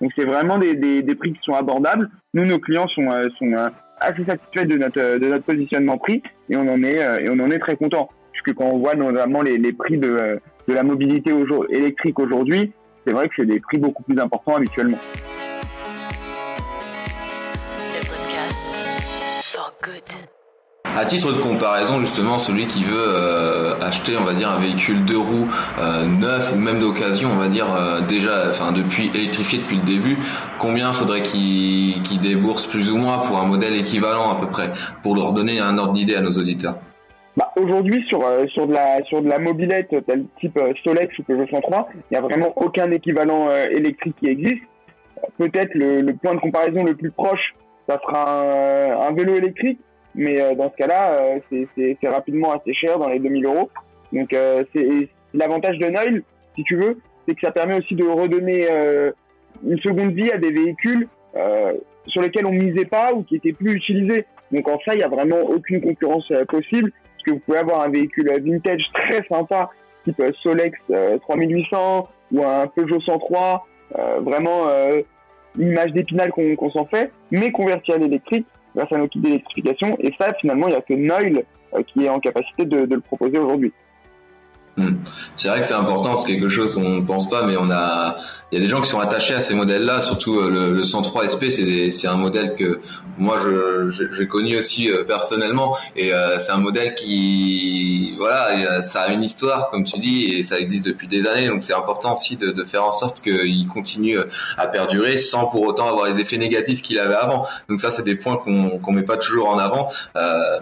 Donc 0.00 0.12
c'est 0.16 0.24
vraiment 0.24 0.58
des, 0.58 1.14
prix 1.14 1.32
qui 1.32 1.40
sont 1.42 1.54
abordables. 1.54 2.08
Nous, 2.34 2.46
nos 2.46 2.58
clients 2.58 2.88
sont, 2.88 3.10
euh, 3.10 3.28
sont 3.38 3.52
euh, 3.52 3.68
assez 4.00 4.24
satisfaits 4.24 4.66
de 4.66 4.76
notre, 4.76 5.18
de 5.18 5.26
notre 5.26 5.44
positionnement 5.44 5.98
prix 5.98 6.22
et 6.48 6.56
on 6.56 6.68
en 6.68 6.82
est, 6.82 7.02
euh, 7.02 7.18
et 7.18 7.28
on 7.30 7.38
en 7.38 7.58
très 7.58 7.76
content. 7.76 8.08
Puisque 8.32 8.56
quand 8.56 8.64
on 8.64 8.78
voit 8.78 8.94
notamment 8.94 9.42
les, 9.42 9.72
prix 9.72 9.98
de, 9.98 10.40
la 10.66 10.82
mobilité 10.82 11.32
électrique 11.68 12.18
aujourd'hui, 12.18 12.72
c'est 13.06 13.12
vrai 13.12 13.28
que 13.28 13.34
c'est 13.36 13.46
des 13.46 13.60
prix 13.60 13.78
beaucoup 13.78 14.02
plus 14.02 14.18
importants 14.18 14.56
habituellement. 14.56 14.98
À 20.98 21.04
titre 21.04 21.32
de 21.32 21.38
comparaison, 21.38 22.00
justement, 22.00 22.38
celui 22.38 22.66
qui 22.66 22.82
veut 22.82 22.96
euh, 22.96 23.74
acheter, 23.80 24.16
on 24.18 24.24
va 24.24 24.34
dire, 24.34 24.50
un 24.50 24.58
véhicule 24.58 25.04
deux 25.04 25.18
roues 25.18 25.46
euh, 25.80 26.04
neuf 26.04 26.52
ou 26.52 26.58
même 26.58 26.80
d'occasion, 26.80 27.30
on 27.32 27.36
va 27.36 27.46
dire 27.46 27.72
euh, 27.72 28.00
déjà, 28.00 28.48
enfin 28.48 28.72
depuis 28.72 29.08
électrifié 29.14 29.60
depuis 29.60 29.76
le 29.76 29.82
début, 29.82 30.18
combien 30.58 30.92
faudrait 30.92 31.22
qu'il 31.22 32.18
débourse 32.20 32.66
plus 32.66 32.90
ou 32.90 32.96
moins 32.96 33.18
pour 33.18 33.38
un 33.38 33.46
modèle 33.46 33.74
équivalent 33.76 34.32
à 34.32 34.40
peu 34.40 34.48
près, 34.48 34.70
pour 35.04 35.14
leur 35.14 35.32
donner 35.32 35.60
un 35.60 35.78
ordre 35.78 35.92
d'idée 35.92 36.16
à 36.16 36.22
nos 36.22 36.32
auditeurs? 36.32 36.74
Bah, 37.36 37.52
Aujourd'hui, 37.56 38.04
sur, 38.08 38.24
sur, 38.48 38.66
de 38.66 38.72
la, 38.72 39.04
sur 39.04 39.22
de 39.22 39.28
la 39.28 39.38
mobilette 39.38 39.94
tel 40.06 40.24
type 40.40 40.58
Solex 40.82 41.16
ou 41.20 41.22
Peugeot 41.22 41.46
103, 41.52 41.88
il 41.94 42.00
n'y 42.10 42.16
a 42.16 42.20
vraiment 42.20 42.52
aucun 42.56 42.90
équivalent 42.90 43.48
électrique 43.70 44.16
qui 44.18 44.26
existe. 44.26 44.62
Peut-être 45.38 45.70
le, 45.74 46.12
point 46.14 46.34
de 46.34 46.40
comparaison 46.40 46.82
le 46.84 46.96
plus 46.96 47.12
proche, 47.12 47.54
ça 47.88 48.00
sera 48.04 49.06
un 49.08 49.12
vélo 49.12 49.36
électrique 49.36 49.78
mais 50.14 50.40
euh, 50.40 50.54
dans 50.54 50.70
ce 50.70 50.76
cas-là, 50.76 51.40
euh, 51.52 51.64
c'est 51.76 52.08
rapidement 52.08 52.52
assez 52.52 52.74
cher, 52.74 52.98
dans 52.98 53.08
les 53.08 53.18
2000 53.18 53.44
euros. 53.46 53.70
Donc 54.12 54.32
euh, 54.32 54.64
c'est 54.74 55.08
l'avantage 55.34 55.78
de 55.78 55.86
Noil, 55.88 56.22
si 56.56 56.64
tu 56.64 56.76
veux, 56.76 56.98
c'est 57.26 57.34
que 57.34 57.40
ça 57.42 57.52
permet 57.52 57.78
aussi 57.78 57.94
de 57.94 58.04
redonner 58.04 58.66
une 59.64 59.78
seconde 59.78 60.12
vie 60.12 60.32
à 60.32 60.38
des 60.38 60.50
véhicules 60.50 61.06
sur 62.06 62.22
lesquels 62.22 62.46
on 62.46 62.52
misait 62.52 62.86
pas 62.86 63.12
ou 63.12 63.22
qui 63.22 63.36
étaient 63.36 63.52
plus 63.52 63.74
utilisés. 63.74 64.24
Donc 64.50 64.68
en 64.68 64.80
ça, 64.84 64.94
il 64.94 64.98
n'y 64.98 65.04
a 65.04 65.08
vraiment 65.08 65.38
aucune 65.42 65.80
concurrence 65.80 66.32
possible, 66.48 66.90
parce 66.90 67.22
que 67.24 67.30
vous 67.32 67.38
pouvez 67.38 67.58
avoir 67.58 67.82
un 67.82 67.88
véhicule 67.88 68.32
vintage 68.42 68.82
très 68.94 69.24
sympa, 69.28 69.70
type 70.04 70.20
Solex 70.42 70.76
3800 70.88 72.08
ou 72.32 72.44
un 72.44 72.66
Peugeot 72.66 73.00
103, 73.00 73.66
vraiment 74.22 74.66
l'image 75.56 75.92
d'épinal 75.92 76.32
qu'on 76.32 76.70
s'en 76.70 76.86
fait, 76.86 77.12
mais 77.30 77.52
converti 77.52 77.92
à 77.92 77.98
l'électrique, 77.98 78.46
grâce 78.74 78.92
à 78.92 78.98
nos 78.98 79.08
kits 79.08 79.20
d'électrification. 79.20 79.96
Et 80.00 80.12
ça, 80.18 80.32
finalement, 80.34 80.68
il 80.68 80.70
n'y 80.70 80.76
a 80.76 80.82
que 80.82 80.94
Noil 80.94 81.44
euh, 81.74 81.82
qui 81.82 82.04
est 82.04 82.08
en 82.08 82.20
capacité 82.20 82.64
de, 82.64 82.86
de 82.86 82.94
le 82.94 83.00
proposer 83.00 83.38
aujourd'hui. 83.38 83.72
Hmm. 84.76 84.96
C'est 85.36 85.48
vrai 85.48 85.60
que 85.60 85.66
c'est 85.66 85.74
important, 85.74 86.16
c'est 86.16 86.32
quelque 86.32 86.48
chose 86.48 86.74
qu'on 86.74 86.88
ne 86.88 87.06
pense 87.06 87.28
pas, 87.28 87.44
mais 87.44 87.56
on 87.58 87.70
a, 87.70 88.16
il 88.52 88.58
y 88.58 88.60
a 88.60 88.64
des 88.64 88.70
gens 88.70 88.80
qui 88.80 88.90
sont 88.90 88.98
attachés 88.98 89.34
à 89.34 89.40
ces 89.40 89.54
modèles-là, 89.54 90.00
surtout 90.00 90.38
euh, 90.38 90.50
le, 90.50 90.74
le 90.74 90.82
103 90.82 91.28
SP, 91.30 91.50
c'est 91.50 92.08
un 92.08 92.16
modèle 92.16 92.56
que 92.56 92.80
moi 93.16 93.38
j'ai 93.90 94.26
connu 94.26 94.58
aussi 94.58 94.90
euh, 94.90 95.04
personnellement, 95.04 95.76
et 95.94 96.12
euh, 96.12 96.38
c'est 96.40 96.50
un 96.50 96.58
modèle 96.58 96.94
qui, 96.94 98.16
voilà, 98.18 98.82
ça 98.82 99.02
a 99.02 99.08
une 99.12 99.22
histoire, 99.22 99.70
comme 99.70 99.84
tu 99.84 99.98
dis, 99.98 100.34
et 100.34 100.42
ça 100.42 100.58
existe 100.58 100.84
depuis 100.84 101.06
des 101.06 101.26
années, 101.26 101.46
donc 101.46 101.62
c'est 101.62 101.74
important 101.74 102.14
aussi 102.14 102.36
de, 102.36 102.64
faire 102.64 102.84
en 102.84 102.92
sorte 102.92 103.22
qu'il 103.22 103.66
continue 103.68 104.18
à 104.58 104.66
perdurer 104.66 105.16
sans 105.16 105.46
pour 105.46 105.62
autant 105.62 105.88
avoir 105.88 106.06
les 106.06 106.20
effets 106.20 106.36
négatifs 106.36 106.82
qu'il 106.82 106.98
avait 106.98 107.14
avant. 107.14 107.46
Donc 107.68 107.80
ça, 107.80 107.90
c'est 107.90 108.02
des 108.02 108.16
points 108.16 108.36
qu'on 108.36 108.78
qu'on 108.78 108.92
met 108.92 109.02
pas 109.02 109.16
toujours 109.16 109.48
en 109.48 109.58
avant, 109.58 109.88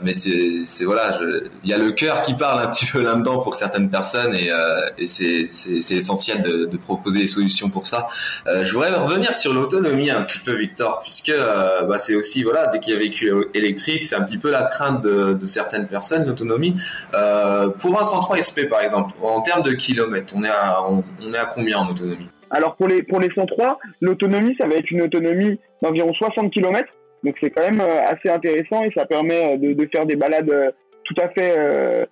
mais 0.02 0.12
c'est 0.12 0.84
voilà, 0.84 1.18
il 1.64 1.70
y 1.70 1.72
a 1.72 1.78
le 1.78 1.90
cœur 1.90 2.22
qui 2.22 2.34
parle 2.34 2.60
un 2.60 2.68
petit 2.68 2.86
peu 2.86 3.02
là-dedans 3.02 3.38
pour 3.38 3.54
certaines 3.56 3.90
personnes, 3.90 4.07
et, 4.14 4.50
et 4.98 5.06
c'est 5.06 5.94
essentiel 5.94 6.42
de, 6.42 6.76
proposer 6.76 7.20
des 7.20 7.26
solutions 7.26 7.70
pour 7.70 7.86
ça. 7.86 8.08
Euh, 8.46 8.64
je 8.64 8.72
voudrais 8.72 8.90
revenir 8.90 9.34
sur 9.34 9.52
l'autonomie 9.52 10.10
un 10.10 10.22
petit 10.22 10.38
peu, 10.38 10.52
Victor, 10.52 11.00
puisque 11.00 11.30
euh, 11.30 11.82
bah, 11.82 11.98
c'est 11.98 12.14
aussi 12.14 12.42
voilà, 12.42 12.66
dès 12.68 12.78
qu'il 12.78 12.94
y 12.94 12.96
a 12.96 12.98
véhicule 12.98 13.46
électrique, 13.54 14.04
c'est 14.04 14.16
un 14.16 14.22
petit 14.22 14.38
peu 14.38 14.50
la 14.50 14.64
crainte 14.64 15.02
de, 15.02 15.38
certaines 15.44 15.86
personnes 15.86 16.26
l'autonomie. 16.26 16.74
Euh, 17.14 17.68
pour 17.68 17.98
un 17.98 18.04
103 18.04 18.42
SP 18.42 18.68
par 18.68 18.80
exemple, 18.80 19.14
en 19.22 19.40
termes 19.40 19.62
de 19.62 19.72
kilomètres, 19.72 20.34
on 20.36 20.44
est 20.44 20.48
à 20.48 20.82
on, 20.88 21.02
est 21.32 21.38
à 21.38 21.46
combien 21.46 21.78
en 21.78 21.88
autonomie? 21.88 22.30
Alors 22.50 22.76
pour 22.76 22.88
les 22.88 23.02
pour 23.02 23.20
les 23.20 23.30
103, 23.34 23.78
l'autonomie 24.00 24.54
ça 24.58 24.66
va 24.66 24.74
être 24.74 24.90
une 24.90 25.02
autonomie 25.02 25.58
d'environ 25.82 26.12
60 26.14 26.52
km. 26.52 26.86
Donc 27.24 27.34
c'est 27.40 27.50
quand 27.50 27.62
même 27.62 27.80
assez 27.80 28.28
intéressant 28.28 28.82
et 28.84 28.92
ça 28.94 29.04
permet 29.04 29.58
de, 29.58 29.88
faire 29.92 30.06
des 30.06 30.16
balades 30.16 30.74
tout 31.04 31.14
à 31.20 31.28
fait 31.30 32.06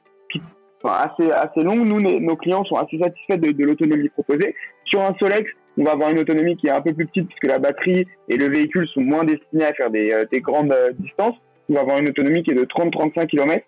assez, 0.93 1.31
assez 1.31 1.63
longue. 1.63 1.87
Nous, 1.87 2.01
nos 2.01 2.37
clients 2.37 2.65
sont 2.65 2.77
assez 2.77 2.99
satisfaits 2.99 3.37
de, 3.37 3.65
l'autonomie 3.65 4.09
proposée. 4.09 4.55
Sur 4.85 5.01
un 5.03 5.15
Solex, 5.19 5.51
on 5.79 5.85
va 5.85 5.93
avoir 5.93 6.11
une 6.11 6.19
autonomie 6.19 6.57
qui 6.57 6.69
est 6.69 6.71
un 6.71 6.81
peu 6.81 6.93
plus 6.95 7.07
petite 7.07 7.29
puisque 7.29 7.47
la 7.47 7.59
batterie 7.59 8.07
et 8.29 8.37
le 8.37 8.49
véhicule 8.49 8.87
sont 8.89 9.01
moins 9.01 9.25
destinés 9.25 9.65
à 9.65 9.75
faire 9.75 9.91
des, 9.91 10.11
euh, 10.13 10.25
des 10.31 10.41
grandes 10.41 10.73
euh, 10.73 10.93
distances. 10.99 11.37
On 11.69 11.75
va 11.75 11.81
avoir 11.81 11.99
une 11.99 12.09
autonomie 12.09 12.43
qui 12.43 12.53
est 12.53 12.55
de 12.55 12.65
30-35 12.65 13.27
km. 13.27 13.65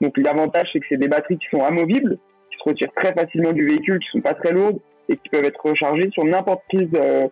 Donc 0.00 0.16
l'avantage, 0.16 0.68
c'est 0.72 0.80
que 0.80 0.86
c'est 0.88 0.96
des 0.96 1.08
batteries 1.08 1.38
qui 1.38 1.46
sont 1.50 1.62
amovibles, 1.62 2.18
qui 2.50 2.58
se 2.58 2.68
retirent 2.68 2.92
très 2.96 3.12
facilement 3.12 3.52
du 3.52 3.64
véhicule, 3.64 3.98
qui 4.00 4.08
sont 4.10 4.20
pas 4.20 4.34
très 4.34 4.52
lourdes 4.52 4.78
et 5.08 5.16
qui 5.16 5.28
peuvent 5.28 5.44
être 5.44 5.60
rechargées 5.64 6.10
sur 6.10 6.24
n'importe 6.24 6.62
euh, 6.74 7.28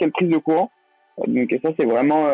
quelle 0.00 0.12
prise 0.12 0.30
de 0.30 0.38
courant. 0.38 0.70
Donc 1.26 1.54
ça, 1.62 1.70
c'est 1.78 1.86
vraiment 1.86 2.26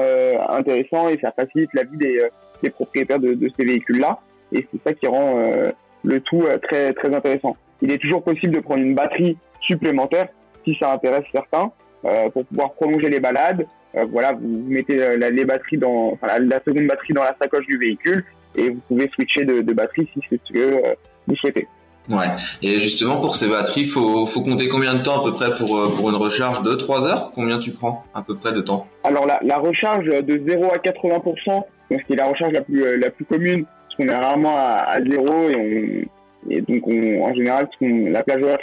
intéressant 0.48 1.10
et 1.10 1.18
ça 1.20 1.32
facilite 1.32 1.68
la 1.74 1.82
vie 1.82 1.98
des, 1.98 2.70
propriétaires 2.70 3.18
de 3.18 3.50
ces 3.58 3.66
véhicules-là. 3.66 4.20
Et 4.52 4.66
c'est 4.72 4.82
ça 4.82 4.94
qui 4.94 5.06
rend 5.06 5.70
le 6.04 6.20
tout 6.20 6.42
euh, 6.42 6.58
très 6.58 6.92
très 6.92 7.14
intéressant. 7.14 7.56
Il 7.82 7.90
est 7.90 7.98
toujours 7.98 8.22
possible 8.22 8.54
de 8.54 8.60
prendre 8.60 8.82
une 8.82 8.94
batterie 8.94 9.36
supplémentaire 9.60 10.28
si 10.64 10.76
ça 10.78 10.92
intéresse 10.92 11.24
certains 11.32 11.72
euh, 12.04 12.28
pour 12.30 12.44
pouvoir 12.46 12.72
prolonger 12.74 13.08
les 13.08 13.20
balades. 13.20 13.66
Euh, 13.94 14.06
voilà, 14.10 14.32
vous, 14.32 14.64
mettez 14.68 15.16
les 15.16 15.44
batteries 15.44 15.78
dans 15.78 16.12
enfin, 16.12 16.38
la, 16.38 16.60
seconde 16.64 16.86
batterie 16.86 17.12
dans 17.12 17.22
la 17.22 17.34
sacoche 17.40 17.66
du 17.66 17.78
véhicule 17.78 18.24
et 18.54 18.70
vous 18.70 18.80
pouvez 18.88 19.08
switcher 19.14 19.44
de, 19.44 19.62
de 19.62 19.72
batterie 19.72 20.08
si 20.12 20.20
c'est 20.28 20.40
ce 20.44 20.52
que 20.52 20.82
vous 21.26 21.36
souhaitez. 21.36 21.66
Ouais. 22.08 22.26
Et 22.62 22.80
justement, 22.80 23.20
pour 23.20 23.36
ces 23.36 23.48
batteries, 23.48 23.84
faut, 23.84 24.26
faut 24.26 24.42
compter 24.42 24.68
combien 24.68 24.94
de 24.94 25.02
temps 25.02 25.20
à 25.20 25.24
peu 25.24 25.32
près 25.32 25.54
pour, 25.54 25.94
pour 25.94 26.10
une 26.10 26.16
recharge 26.16 26.62
de 26.62 26.74
3 26.74 27.06
heures? 27.06 27.30
Combien 27.34 27.58
tu 27.58 27.70
prends 27.70 28.04
à 28.14 28.22
peu 28.22 28.34
près 28.36 28.52
de 28.52 28.60
temps? 28.60 28.88
Alors, 29.04 29.26
la, 29.26 29.38
la 29.42 29.58
recharge 29.58 30.06
de 30.06 30.42
0 30.44 30.64
à 30.64 30.78
80%, 30.78 31.62
donc 31.90 32.00
c'est 32.08 32.16
la 32.16 32.26
recharge 32.26 32.52
la 32.52 32.62
plus, 32.62 32.98
la 32.98 33.10
plus 33.10 33.24
commune, 33.24 33.64
on 33.98 34.06
est 34.06 34.14
rarement 34.14 34.56
à, 34.56 34.98
zéro 35.02 35.48
et, 35.48 36.08
on, 36.50 36.60
donc 36.60 36.86
on, 36.86 37.24
en 37.24 37.34
général 37.34 37.68
la 37.80 38.22
plage 38.22 38.42
horaire, 38.42 38.58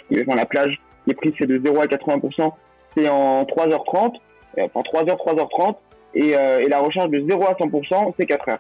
est 1.08 1.14
prise 1.14 1.34
c'est 1.38 1.48
de 1.48 1.62
0 1.64 1.80
à 1.80 1.86
80%, 1.86 2.52
c'est 2.96 3.08
en 3.08 3.44
3h30, 3.44 4.14
euh, 4.58 4.68
enfin 4.74 4.82
3h 4.82 5.16
3h30 5.16 5.76
et, 6.16 6.36
euh, 6.36 6.60
et 6.60 6.68
la 6.68 6.80
recharge 6.80 7.12
de 7.12 7.20
0 7.20 7.44
à 7.44 7.54
100% 7.54 8.14
c'est 8.18 8.26
4 8.26 8.46
h 8.48 8.58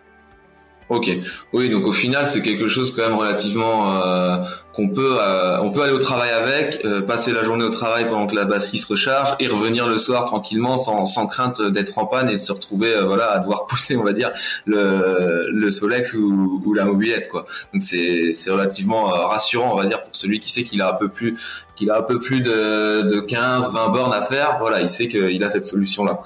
Ok, 0.89 1.10
oui, 1.51 1.69
donc 1.69 1.86
au 1.86 1.91
final, 1.91 2.27
c'est 2.27 2.41
quelque 2.41 2.69
chose 2.69 2.95
quand 2.95 3.10
même 3.10 3.17
relativement 3.17 3.91
euh, 3.91 4.38
euh, 4.79 5.57
on 5.61 5.71
peut 5.71 5.81
aller 5.81 5.93
au 5.93 5.99
travail 5.99 6.29
avec, 6.29 6.85
euh, 6.85 7.01
passer 7.01 7.31
la 7.31 7.43
journée 7.43 7.63
au 7.63 7.69
travail 7.69 8.05
pendant 8.07 8.27
que 8.27 8.35
la 8.35 8.45
batterie 8.45 8.77
se 8.77 8.87
recharge 8.87 9.35
et 9.39 9.47
revenir 9.47 9.87
le 9.87 9.97
soir 9.97 10.25
tranquillement 10.25 10.77
sans, 10.77 11.27
crainte 11.27 11.61
d'être 11.61 11.97
en 11.97 12.05
panne 12.05 12.29
et 12.29 12.35
de 12.35 12.41
se 12.41 12.51
retrouver 12.51 12.95
euh, 12.95 13.05
voilà 13.05 13.31
à 13.31 13.39
devoir 13.39 13.65
pousser 13.67 13.97
on 13.97 14.03
va 14.03 14.13
dire 14.13 14.31
le 14.65 15.47
le 15.49 15.71
Solex 15.71 16.13
ou, 16.13 16.61
ou 16.63 16.73
la 16.73 16.85
mobilette 16.85 17.29
quoi. 17.29 17.45
Donc 17.73 17.81
c'est 17.81 18.33
relativement 18.49 19.05
rassurant 19.05 19.73
on 19.73 19.77
va 19.77 19.85
dire 19.85 20.03
pour 20.03 20.15
celui 20.15 20.39
qui 20.39 20.51
sait 20.51 20.63
qu'il 20.63 20.81
a 20.81 20.91
un 20.91 20.93
peu 20.93 21.09
plus 21.09 21.37
qu'il 21.75 21.91
a 21.91 21.97
un 21.97 22.01
peu 22.01 22.19
plus 22.19 22.41
de, 22.41 23.01
de 23.01 23.19
15 23.19 23.73
20 23.73 23.89
bornes 23.89 24.13
à 24.13 24.23
faire, 24.23 24.57
voilà, 24.59 24.81
il 24.81 24.89
sait 24.89 25.07
qu'il 25.07 25.43
a 25.43 25.49
cette 25.49 25.67
solution 25.67 26.05
là. 26.05 26.19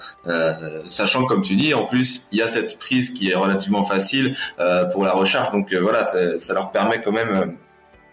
sachant 0.88 1.26
comme 1.26 1.42
tu 1.42 1.56
dis 1.56 1.74
en 1.74 1.86
plus, 1.86 2.28
il 2.32 2.38
y 2.38 2.42
a 2.42 2.48
cette 2.48 2.80
prise 2.80 3.10
qui 3.10 3.32
est 3.32 3.36
relativement 3.36 3.84
facile 3.84 4.36
pour 4.94 5.04
la 5.04 5.12
recharge 5.12 5.52
donc 5.52 5.74
voilà, 5.74 6.04
ça 6.04 6.54
leur 6.54 6.72
permet 6.72 7.02
quand 7.02 7.12
même 7.12 7.58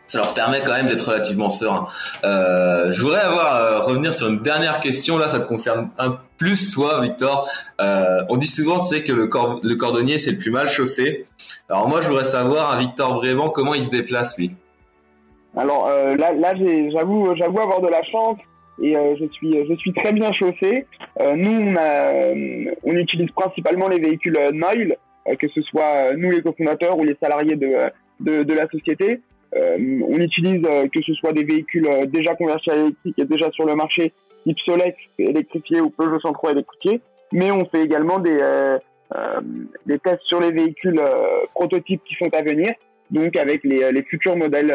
ça 0.09 0.18
leur 0.18 0.35
permet 0.35 0.61
quand 0.64 0.73
même 0.73 0.87
d'être 0.87 1.07
relativement 1.07 1.51
serein. 1.51 1.87
Euh, 2.25 2.90
je 2.92 3.01
voudrais 3.03 3.21
avoir 3.21 3.55
euh, 3.55 3.79
revenir 3.81 4.14
sur 4.14 4.29
une 4.29 4.38
dernière 4.38 4.81
question. 4.81 5.18
Là, 5.18 5.29
ça 5.29 5.38
te 5.38 5.47
concerne 5.47 5.90
un 5.99 6.18
plus 6.38 6.73
toi, 6.73 7.03
Victor. 7.03 7.49
Euh, 7.81 8.23
on 8.31 8.37
dit 8.37 8.47
souvent, 8.47 8.81
tu 8.81 8.87
sais, 8.87 9.05
que 9.05 9.12
le, 9.12 9.27
cordonnier 9.27 10.18
c'est 10.18 10.33
le 10.33 10.38
plus 10.38 10.51
mal 10.51 10.68
chaussé. 10.68 11.27
Alors 11.68 11.88
moi, 11.88 12.01
je 12.01 12.09
voudrais 12.09 12.25
savoir, 12.25 12.73
à 12.73 12.79
Victor 12.79 13.14
Brévent, 13.14 13.51
comment 13.51 13.75
il 13.75 13.83
se 13.83 13.90
déplace 13.90 14.38
lui? 14.38 14.53
Alors 15.57 15.88
là, 15.88 16.33
là, 16.33 16.55
j'avoue, 16.92 17.35
j'avoue 17.37 17.61
avoir 17.61 17.81
de 17.81 17.88
la 17.88 18.03
chance 18.05 18.38
et 18.81 18.94
je 18.94 19.27
suis, 19.33 19.66
je 19.68 19.75
suis 19.75 19.92
très 19.92 20.12
bien 20.12 20.33
chaussé. 20.33 20.87
nous, 21.35 21.75
on, 22.85 22.92
utilise 22.92 23.31
principalement 23.33 23.88
les 23.88 23.99
véhicules 23.99 24.38
Noil, 24.53 24.97
que 25.38 25.49
ce 25.49 25.61
soit 25.62 26.14
nous 26.16 26.31
les 26.31 26.42
cofondateurs 26.42 26.97
ou 26.97 27.03
les 27.03 27.16
salariés 27.21 27.57
de, 27.57 27.90
de 28.21 28.55
la 28.55 28.68
société. 28.68 29.21
Euh, 29.57 30.01
on 30.07 30.17
utilise 30.17 30.63
euh, 30.67 30.89
que 30.89 31.01
ce 31.03 31.15
soit 31.15 31.33
des 31.33 31.45
véhicules 31.45 31.87
euh, 31.89 32.07
déjà 32.07 32.35
convertis 32.35 32.71
à 32.71 32.77
l'électrique 32.77 33.19
et 33.19 33.25
déjà 33.25 33.51
sur 33.53 33.65
le 33.65 33.75
marché, 33.75 34.13
type 34.45 34.59
Solex 34.61 34.97
électrifié 35.19 35.81
ou 35.81 35.91
Peugeot 35.91 36.21
103 36.21 36.53
électrifié, 36.53 37.01
mais 37.33 37.51
on 37.51 37.65
fait 37.67 37.83
également 37.83 38.19
des, 38.19 38.39
des 39.85 39.99
tests 39.99 40.23
sur 40.23 40.41
les 40.41 40.53
véhicules 40.53 41.01
prototypes 41.55 42.01
qui 42.05 42.15
sont 42.15 42.33
à 42.33 42.43
venir, 42.43 42.73
donc 43.11 43.37
avec 43.37 43.65
les, 43.65 43.93
les 43.93 44.03
futurs 44.05 44.37
modèles 44.37 44.73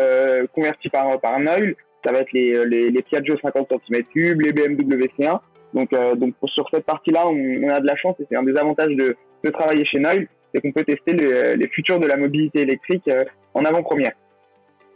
convertis 0.54 0.90
par, 0.90 1.20
par 1.20 1.40
ça 1.40 2.12
va 2.12 2.20
être 2.20 2.34
les, 2.34 2.66
les, 2.66 2.92
les 2.92 3.02
Piaggio 3.02 3.36
50 3.42 3.72
cm3, 3.90 4.42
les 4.44 4.52
BMW 4.52 5.08
C1. 5.18 5.40
Donc, 5.74 5.90
donc 6.18 6.36
sur 6.46 6.70
cette 6.72 6.86
partie-là, 6.86 7.28
on, 7.28 7.64
on, 7.64 7.70
a 7.70 7.80
de 7.80 7.88
la 7.88 7.96
chance 7.96 8.16
et 8.20 8.26
c'est 8.30 8.36
un 8.36 8.44
des 8.44 8.58
avantages 8.58 8.94
de, 8.96 9.16
de 9.44 9.50
travailler 9.50 9.86
chez 9.86 10.00
Neul, 10.00 10.28
c'est 10.54 10.62
qu'on 10.62 10.74
peut 10.74 10.84
tester 10.84 11.14
les, 11.14 11.56
les 11.56 11.68
futurs 11.70 12.00
de 12.00 12.06
la 12.06 12.18
mobilité 12.18 12.60
électrique 12.60 13.10
en 13.56 13.66
avant-première. 13.66 14.12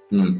Hmm. 0.10 0.36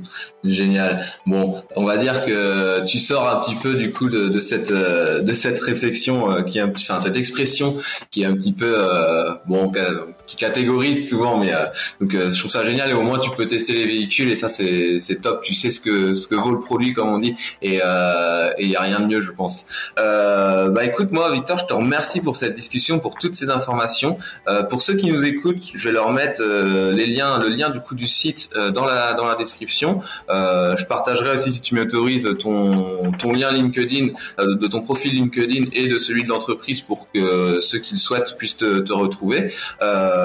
génial. 0.46 1.04
Bon, 1.26 1.62
on 1.76 1.84
va 1.84 1.98
dire 1.98 2.24
que 2.24 2.86
tu 2.86 3.00
sors 3.00 3.28
un 3.28 3.38
petit 3.38 3.56
peu 3.56 3.74
du 3.74 3.92
coup 3.92 4.10
de, 4.10 4.30
de 4.30 4.40
cette 4.40 4.72
euh, 4.72 5.22
de 5.22 5.34
cette 5.34 5.60
réflexion 5.60 6.32
euh, 6.32 6.42
qui 6.42 6.60
est 6.60 6.62
un 6.62 6.70
petit, 6.70 6.86
enfin 6.90 7.02
cette 7.02 7.18
expression 7.18 7.76
qui 8.10 8.22
est 8.22 8.26
un 8.26 8.34
petit 8.34 8.54
peu 8.54 8.76
euh, 8.78 9.34
bon 9.46 9.70
qui 10.28 10.36
catégorise 10.36 11.10
souvent, 11.10 11.38
mais 11.38 11.52
donc 12.00 12.12
je 12.12 12.38
trouve 12.38 12.52
ça 12.52 12.64
génial 12.64 12.90
et 12.90 12.94
au 12.94 13.02
moins 13.02 13.20
tu 13.20 13.32
peux 13.32 13.48
tester 13.48 13.74
les 13.74 13.86
véhicules 13.86 14.30
et 14.30 14.36
ça 14.36 14.50
c'est 14.50 15.00
c'est 15.00 15.22
top. 15.22 15.42
Tu 15.42 15.54
sais 15.54 15.72
ce 15.72 15.82
que 15.82 16.16
ce 16.16 16.28
que 16.28 16.36
vaut 16.36 16.52
le 16.52 16.60
produit 16.60 16.94
comme 16.94 17.10
on 17.10 17.18
dit 17.18 17.36
et 17.62 17.80
il 18.60 18.70
y 18.70 18.76
a 18.76 18.82
rien 18.82 19.00
de 19.00 19.08
mieux 19.08 19.22
je 19.22 19.32
pense. 19.32 19.68
bah 19.96 20.84
écoute 20.84 21.12
moi 21.12 21.32
Victor, 21.32 21.58
je 21.58 21.66
te 21.66 21.74
remercie 21.74 22.22
pour 22.22 22.36
cette 22.36 22.54
discussion, 22.54 23.00
pour 23.00 23.16
toutes 23.16 23.36
ces 23.36 23.50
informations. 23.50 24.18
pour 24.70 24.82
ceux 24.82 24.96
qui 24.96 25.08
nous 25.08 25.26
écoutent, 25.26 25.64
je 25.74 25.88
vais 25.88 25.94
leur 25.94 26.12
mettre 26.12 26.44
les 26.44 27.08
liens, 27.08 27.40
le 27.40 27.50
lien 27.50 27.70
du 27.70 27.80
coup 27.80 27.96
du 27.96 28.08
site 28.08 28.54
dans 28.74 28.86
la 28.86 29.14
dans 29.14 29.26
la 29.26 29.36
description 29.36 30.02
euh, 30.30 30.76
je 30.76 30.86
partagerai 30.86 31.34
aussi, 31.34 31.52
si 31.52 31.62
tu 31.62 31.76
m'autorises, 31.76 32.30
ton, 32.40 33.12
ton 33.14 33.34
lien 33.34 33.52
LinkedIn, 33.52 34.10
euh, 34.40 34.56
de 34.56 34.68
ton 34.68 34.82
profil 34.82 35.14
LinkedIn 35.14 35.66
et 35.74 35.88
de 35.88 35.98
celui 35.98 36.24
de 36.24 36.30
l'entreprise 36.30 36.82
pour 36.82 37.08
que 37.14 37.60
ceux 37.62 37.80
qui 37.80 37.94
le 37.94 38.00
souhaitent 38.00 38.36
puissent 38.38 38.58
te, 38.58 38.94
retrouver. 38.98 39.54
Euh, 39.82 40.17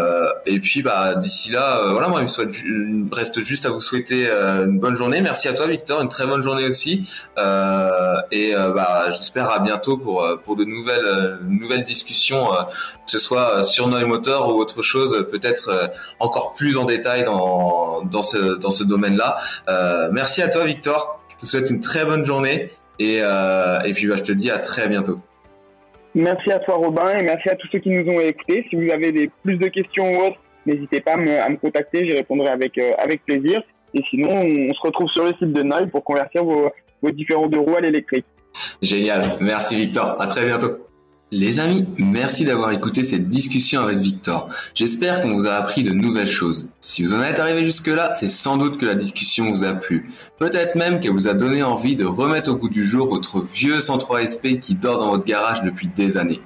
et 0.47 0.59
puis, 0.61 0.83
bah, 0.83 1.15
d'ici 1.15 1.51
là, 1.51 1.83
voilà, 1.91 2.09
moi, 2.09 2.23
il 2.23 2.27
me, 2.27 3.15
reste 3.15 3.41
juste 3.41 3.67
à 3.67 3.71
vous 3.71 3.81
souhaiter 3.81 4.29
une 4.31 4.79
bonne 4.79 4.97
journée. 4.97 5.21
Merci 5.21 5.49
à 5.49 5.53
toi, 5.53 5.67
Victor, 5.67 6.01
une 6.03 6.09
très 6.09 6.27
bonne 6.27 6.43
journée 6.43 6.67
aussi. 6.67 7.09
et 7.37 8.55
bah, 8.55 9.05
j'espère 9.11 9.51
à 9.51 9.59
bientôt 9.61 9.97
pour 9.97 10.57
de 10.57 10.65
nouvelles 10.65 11.85
discussions, 11.85 12.47
que 12.47 13.11
ce 13.11 13.19
soit 13.19 13.65
sur 13.65 13.89
Noy 13.89 14.05
Motor 14.05 14.55
ou 14.55 14.59
autre 14.61 14.83
chose, 14.83 15.27
peut-être 15.31 15.91
encore 16.21 16.55
plus 16.55 16.77
en 16.77 16.85
détail 16.85 17.25
dans 17.25 18.23
ce 18.23 18.85
domaine-là. 18.85 19.37
Euh, 19.69 20.09
merci 20.13 20.43
à 20.43 20.49
toi, 20.49 20.65
Victor. 20.65 21.21
Je 21.29 21.37
te 21.37 21.47
souhaite 21.47 21.71
une 21.71 21.81
très 21.81 22.05
bonne 22.05 22.25
journée 22.25 22.71
et, 22.99 23.19
euh, 23.21 23.81
et 23.83 23.93
puis 23.93 24.07
bah, 24.07 24.17
je 24.17 24.23
te 24.23 24.33
dis 24.33 24.51
à 24.51 24.59
très 24.59 24.89
bientôt. 24.89 25.21
Merci 26.15 26.53
à 26.53 26.59
toi, 26.59 26.77
Robin, 26.77 27.15
et 27.17 27.23
merci 27.23 27.49
à 27.49 27.57
tous 27.57 27.69
ceux 27.73 27.79
qui 27.79 27.91
nous 27.91 28.11
ont 28.11 28.21
écoutés. 28.21 28.67
Si 28.69 28.77
vous 28.77 28.91
avez 28.91 29.13
des, 29.13 29.31
plus 29.43 29.57
de 29.57 29.69
questions 29.69 30.19
ou 30.19 30.27
autres, 30.27 30.39
n'hésitez 30.67 31.01
pas 31.01 31.15
à 31.15 31.17
me, 31.17 31.57
contacter, 31.57 32.09
j'y 32.09 32.15
répondrai 32.15 32.49
avec, 32.49 32.77
euh, 32.79 32.93
plaisir. 33.27 33.63
Et 33.95 34.03
sinon, 34.11 34.31
on, 34.31 34.75
se 34.75 34.81
retrouve 34.83 35.09
sur 35.11 35.25
le 35.25 35.31
site 35.31 35.53
de 35.53 35.63
Noy 35.63 35.87
pour 35.87 36.05
convertir 36.05 36.45
vos, 36.45 36.71
vos 37.03 37.11
différents 37.11 37.47
deux 37.47 37.59
roues 37.59 37.77
à 37.77 37.81
l'électrique. 37.81 38.27
Génial. 38.81 39.23
Merci, 39.41 39.77
Victor. 39.77 40.21
À 40.21 40.27
très 40.27 40.45
bientôt. 40.45 40.79
Les 41.35 41.61
amis, 41.61 41.87
merci 41.97 42.45
d'avoir 42.45 42.73
écouté 42.73 43.05
cette 43.05 43.31
discussion 43.31 43.81
avec 43.81 43.97
Victor. 43.97 44.51
J'espère 44.75 45.23
qu'on 45.23 45.33
vous 45.33 45.47
a 45.47 45.55
appris 45.55 45.83
de 45.83 45.91
nouvelles 45.91 46.27
choses. 46.27 46.69
Si 46.83 47.03
vous 47.03 47.15
en 47.15 47.23
êtes 47.23 47.41
arrivé 47.41 47.65
jusque-là, 47.65 48.13
c'est 48.13 48.29
sans 48.29 48.59
doute 48.59 48.77
que 48.77 48.85
la 48.85 48.95
discussion 48.95 49.51
vous 49.51 49.65
a 49.65 49.73
plu. 49.73 50.11
Peut-être 50.39 50.75
même 50.75 51.01
qu'elle 51.01 51.13
vous 51.13 51.29
a 51.29 51.33
donné 51.33 51.63
envie 51.63 51.97
de 51.97 52.05
remettre 52.05 52.51
au 52.51 52.57
goût 52.57 52.69
du 52.69 52.85
jour 52.85 53.07
votre 53.07 53.41
vieux 53.41 53.81
103 53.81 54.29
SP 54.29 54.61
qui 54.61 54.75
dort 54.75 54.99
dans 54.99 55.09
votre 55.09 55.25
garage 55.25 55.63
depuis 55.63 55.89
des 55.89 56.19
années. 56.19 56.43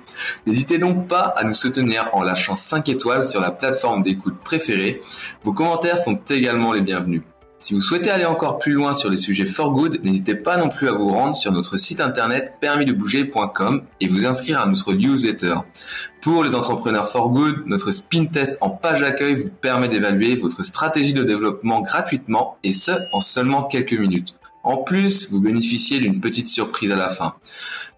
N'hésitez 0.46 0.78
donc 0.78 1.08
pas 1.08 1.34
à 1.36 1.42
nous 1.42 1.54
soutenir 1.54 2.08
en 2.12 2.22
lâchant 2.22 2.54
5 2.54 2.88
étoiles 2.88 3.26
sur 3.26 3.40
la 3.40 3.50
plateforme 3.50 4.04
d'écoute 4.04 4.36
préférée. 4.44 5.02
Vos 5.42 5.52
commentaires 5.52 5.98
sont 5.98 6.20
également 6.30 6.72
les 6.72 6.80
bienvenus. 6.80 7.22
Si 7.58 7.72
vous 7.72 7.80
souhaitez 7.80 8.10
aller 8.10 8.26
encore 8.26 8.58
plus 8.58 8.72
loin 8.72 8.92
sur 8.92 9.08
les 9.08 9.16
sujets 9.16 9.46
for 9.46 9.72
good, 9.72 10.00
n'hésitez 10.04 10.34
pas 10.34 10.58
non 10.58 10.68
plus 10.68 10.88
à 10.88 10.92
vous 10.92 11.08
rendre 11.08 11.38
sur 11.38 11.52
notre 11.52 11.78
site 11.78 12.02
internet 12.02 12.52
permisdebouger.com 12.60 13.82
et 14.00 14.08
vous 14.08 14.26
inscrire 14.26 14.60
à 14.60 14.66
notre 14.66 14.92
newsletter. 14.92 15.54
Pour 16.20 16.44
les 16.44 16.54
entrepreneurs 16.54 17.08
for 17.10 17.30
good, 17.30 17.62
notre 17.64 17.92
spin 17.92 18.26
test 18.26 18.58
en 18.60 18.68
page 18.68 19.00
d'accueil 19.00 19.36
vous 19.36 19.48
permet 19.48 19.88
d'évaluer 19.88 20.36
votre 20.36 20.62
stratégie 20.64 21.14
de 21.14 21.22
développement 21.22 21.80
gratuitement 21.80 22.58
et 22.62 22.74
ce 22.74 22.92
en 23.12 23.22
seulement 23.22 23.62
quelques 23.62 23.94
minutes. 23.94 24.34
En 24.66 24.78
plus, 24.78 25.30
vous 25.30 25.40
bénéficiez 25.40 26.00
d'une 26.00 26.20
petite 26.20 26.48
surprise 26.48 26.90
à 26.90 26.96
la 26.96 27.08
fin. 27.08 27.34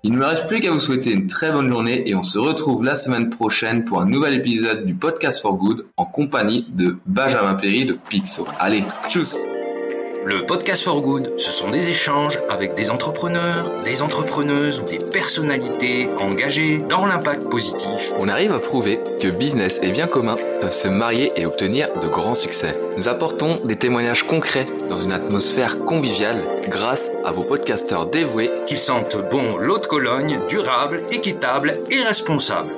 Il 0.02 0.12
ne 0.12 0.18
me 0.18 0.26
reste 0.26 0.46
plus 0.46 0.60
qu'à 0.60 0.70
vous 0.70 0.78
souhaiter 0.78 1.10
une 1.12 1.26
très 1.26 1.50
bonne 1.50 1.70
journée 1.70 2.08
et 2.08 2.14
on 2.14 2.22
se 2.22 2.38
retrouve 2.38 2.84
la 2.84 2.94
semaine 2.94 3.30
prochaine 3.30 3.86
pour 3.86 4.02
un 4.02 4.04
nouvel 4.04 4.34
épisode 4.34 4.84
du 4.84 4.94
Podcast 4.94 5.40
for 5.40 5.56
Good 5.56 5.86
en 5.96 6.04
compagnie 6.04 6.66
de 6.68 6.98
Benjamin 7.06 7.54
Perry 7.54 7.86
de 7.86 7.94
Pixo. 7.94 8.46
Allez, 8.60 8.84
tchuss 9.08 9.34
le 10.28 10.44
podcast 10.44 10.84
for 10.84 11.00
good, 11.00 11.32
ce 11.38 11.50
sont 11.50 11.70
des 11.70 11.88
échanges 11.88 12.38
avec 12.50 12.74
des 12.74 12.90
entrepreneurs, 12.90 13.82
des 13.82 14.02
entrepreneuses 14.02 14.78
ou 14.78 14.84
des 14.84 14.98
personnalités 14.98 16.06
engagées 16.20 16.84
dans 16.86 17.06
l'impact 17.06 17.44
positif. 17.44 18.12
On 18.18 18.28
arrive 18.28 18.52
à 18.52 18.58
prouver 18.58 19.00
que 19.22 19.28
business 19.28 19.80
et 19.82 19.90
bien 19.90 20.06
commun 20.06 20.36
peuvent 20.60 20.74
se 20.74 20.88
marier 20.88 21.32
et 21.36 21.46
obtenir 21.46 21.88
de 21.98 22.08
grands 22.08 22.34
succès. 22.34 22.74
Nous 22.98 23.08
apportons 23.08 23.58
des 23.64 23.76
témoignages 23.76 24.24
concrets 24.24 24.66
dans 24.90 25.00
une 25.00 25.12
atmosphère 25.12 25.78
conviviale 25.86 26.42
grâce 26.68 27.10
à 27.24 27.32
vos 27.32 27.44
podcasteurs 27.44 28.04
dévoués 28.04 28.50
qui 28.66 28.76
sentent 28.76 29.16
bon 29.30 29.56
l'eau 29.56 29.78
de 29.78 29.86
Cologne, 29.86 30.38
durable, 30.50 31.04
équitable 31.10 31.80
et 31.90 32.02
responsable. 32.02 32.68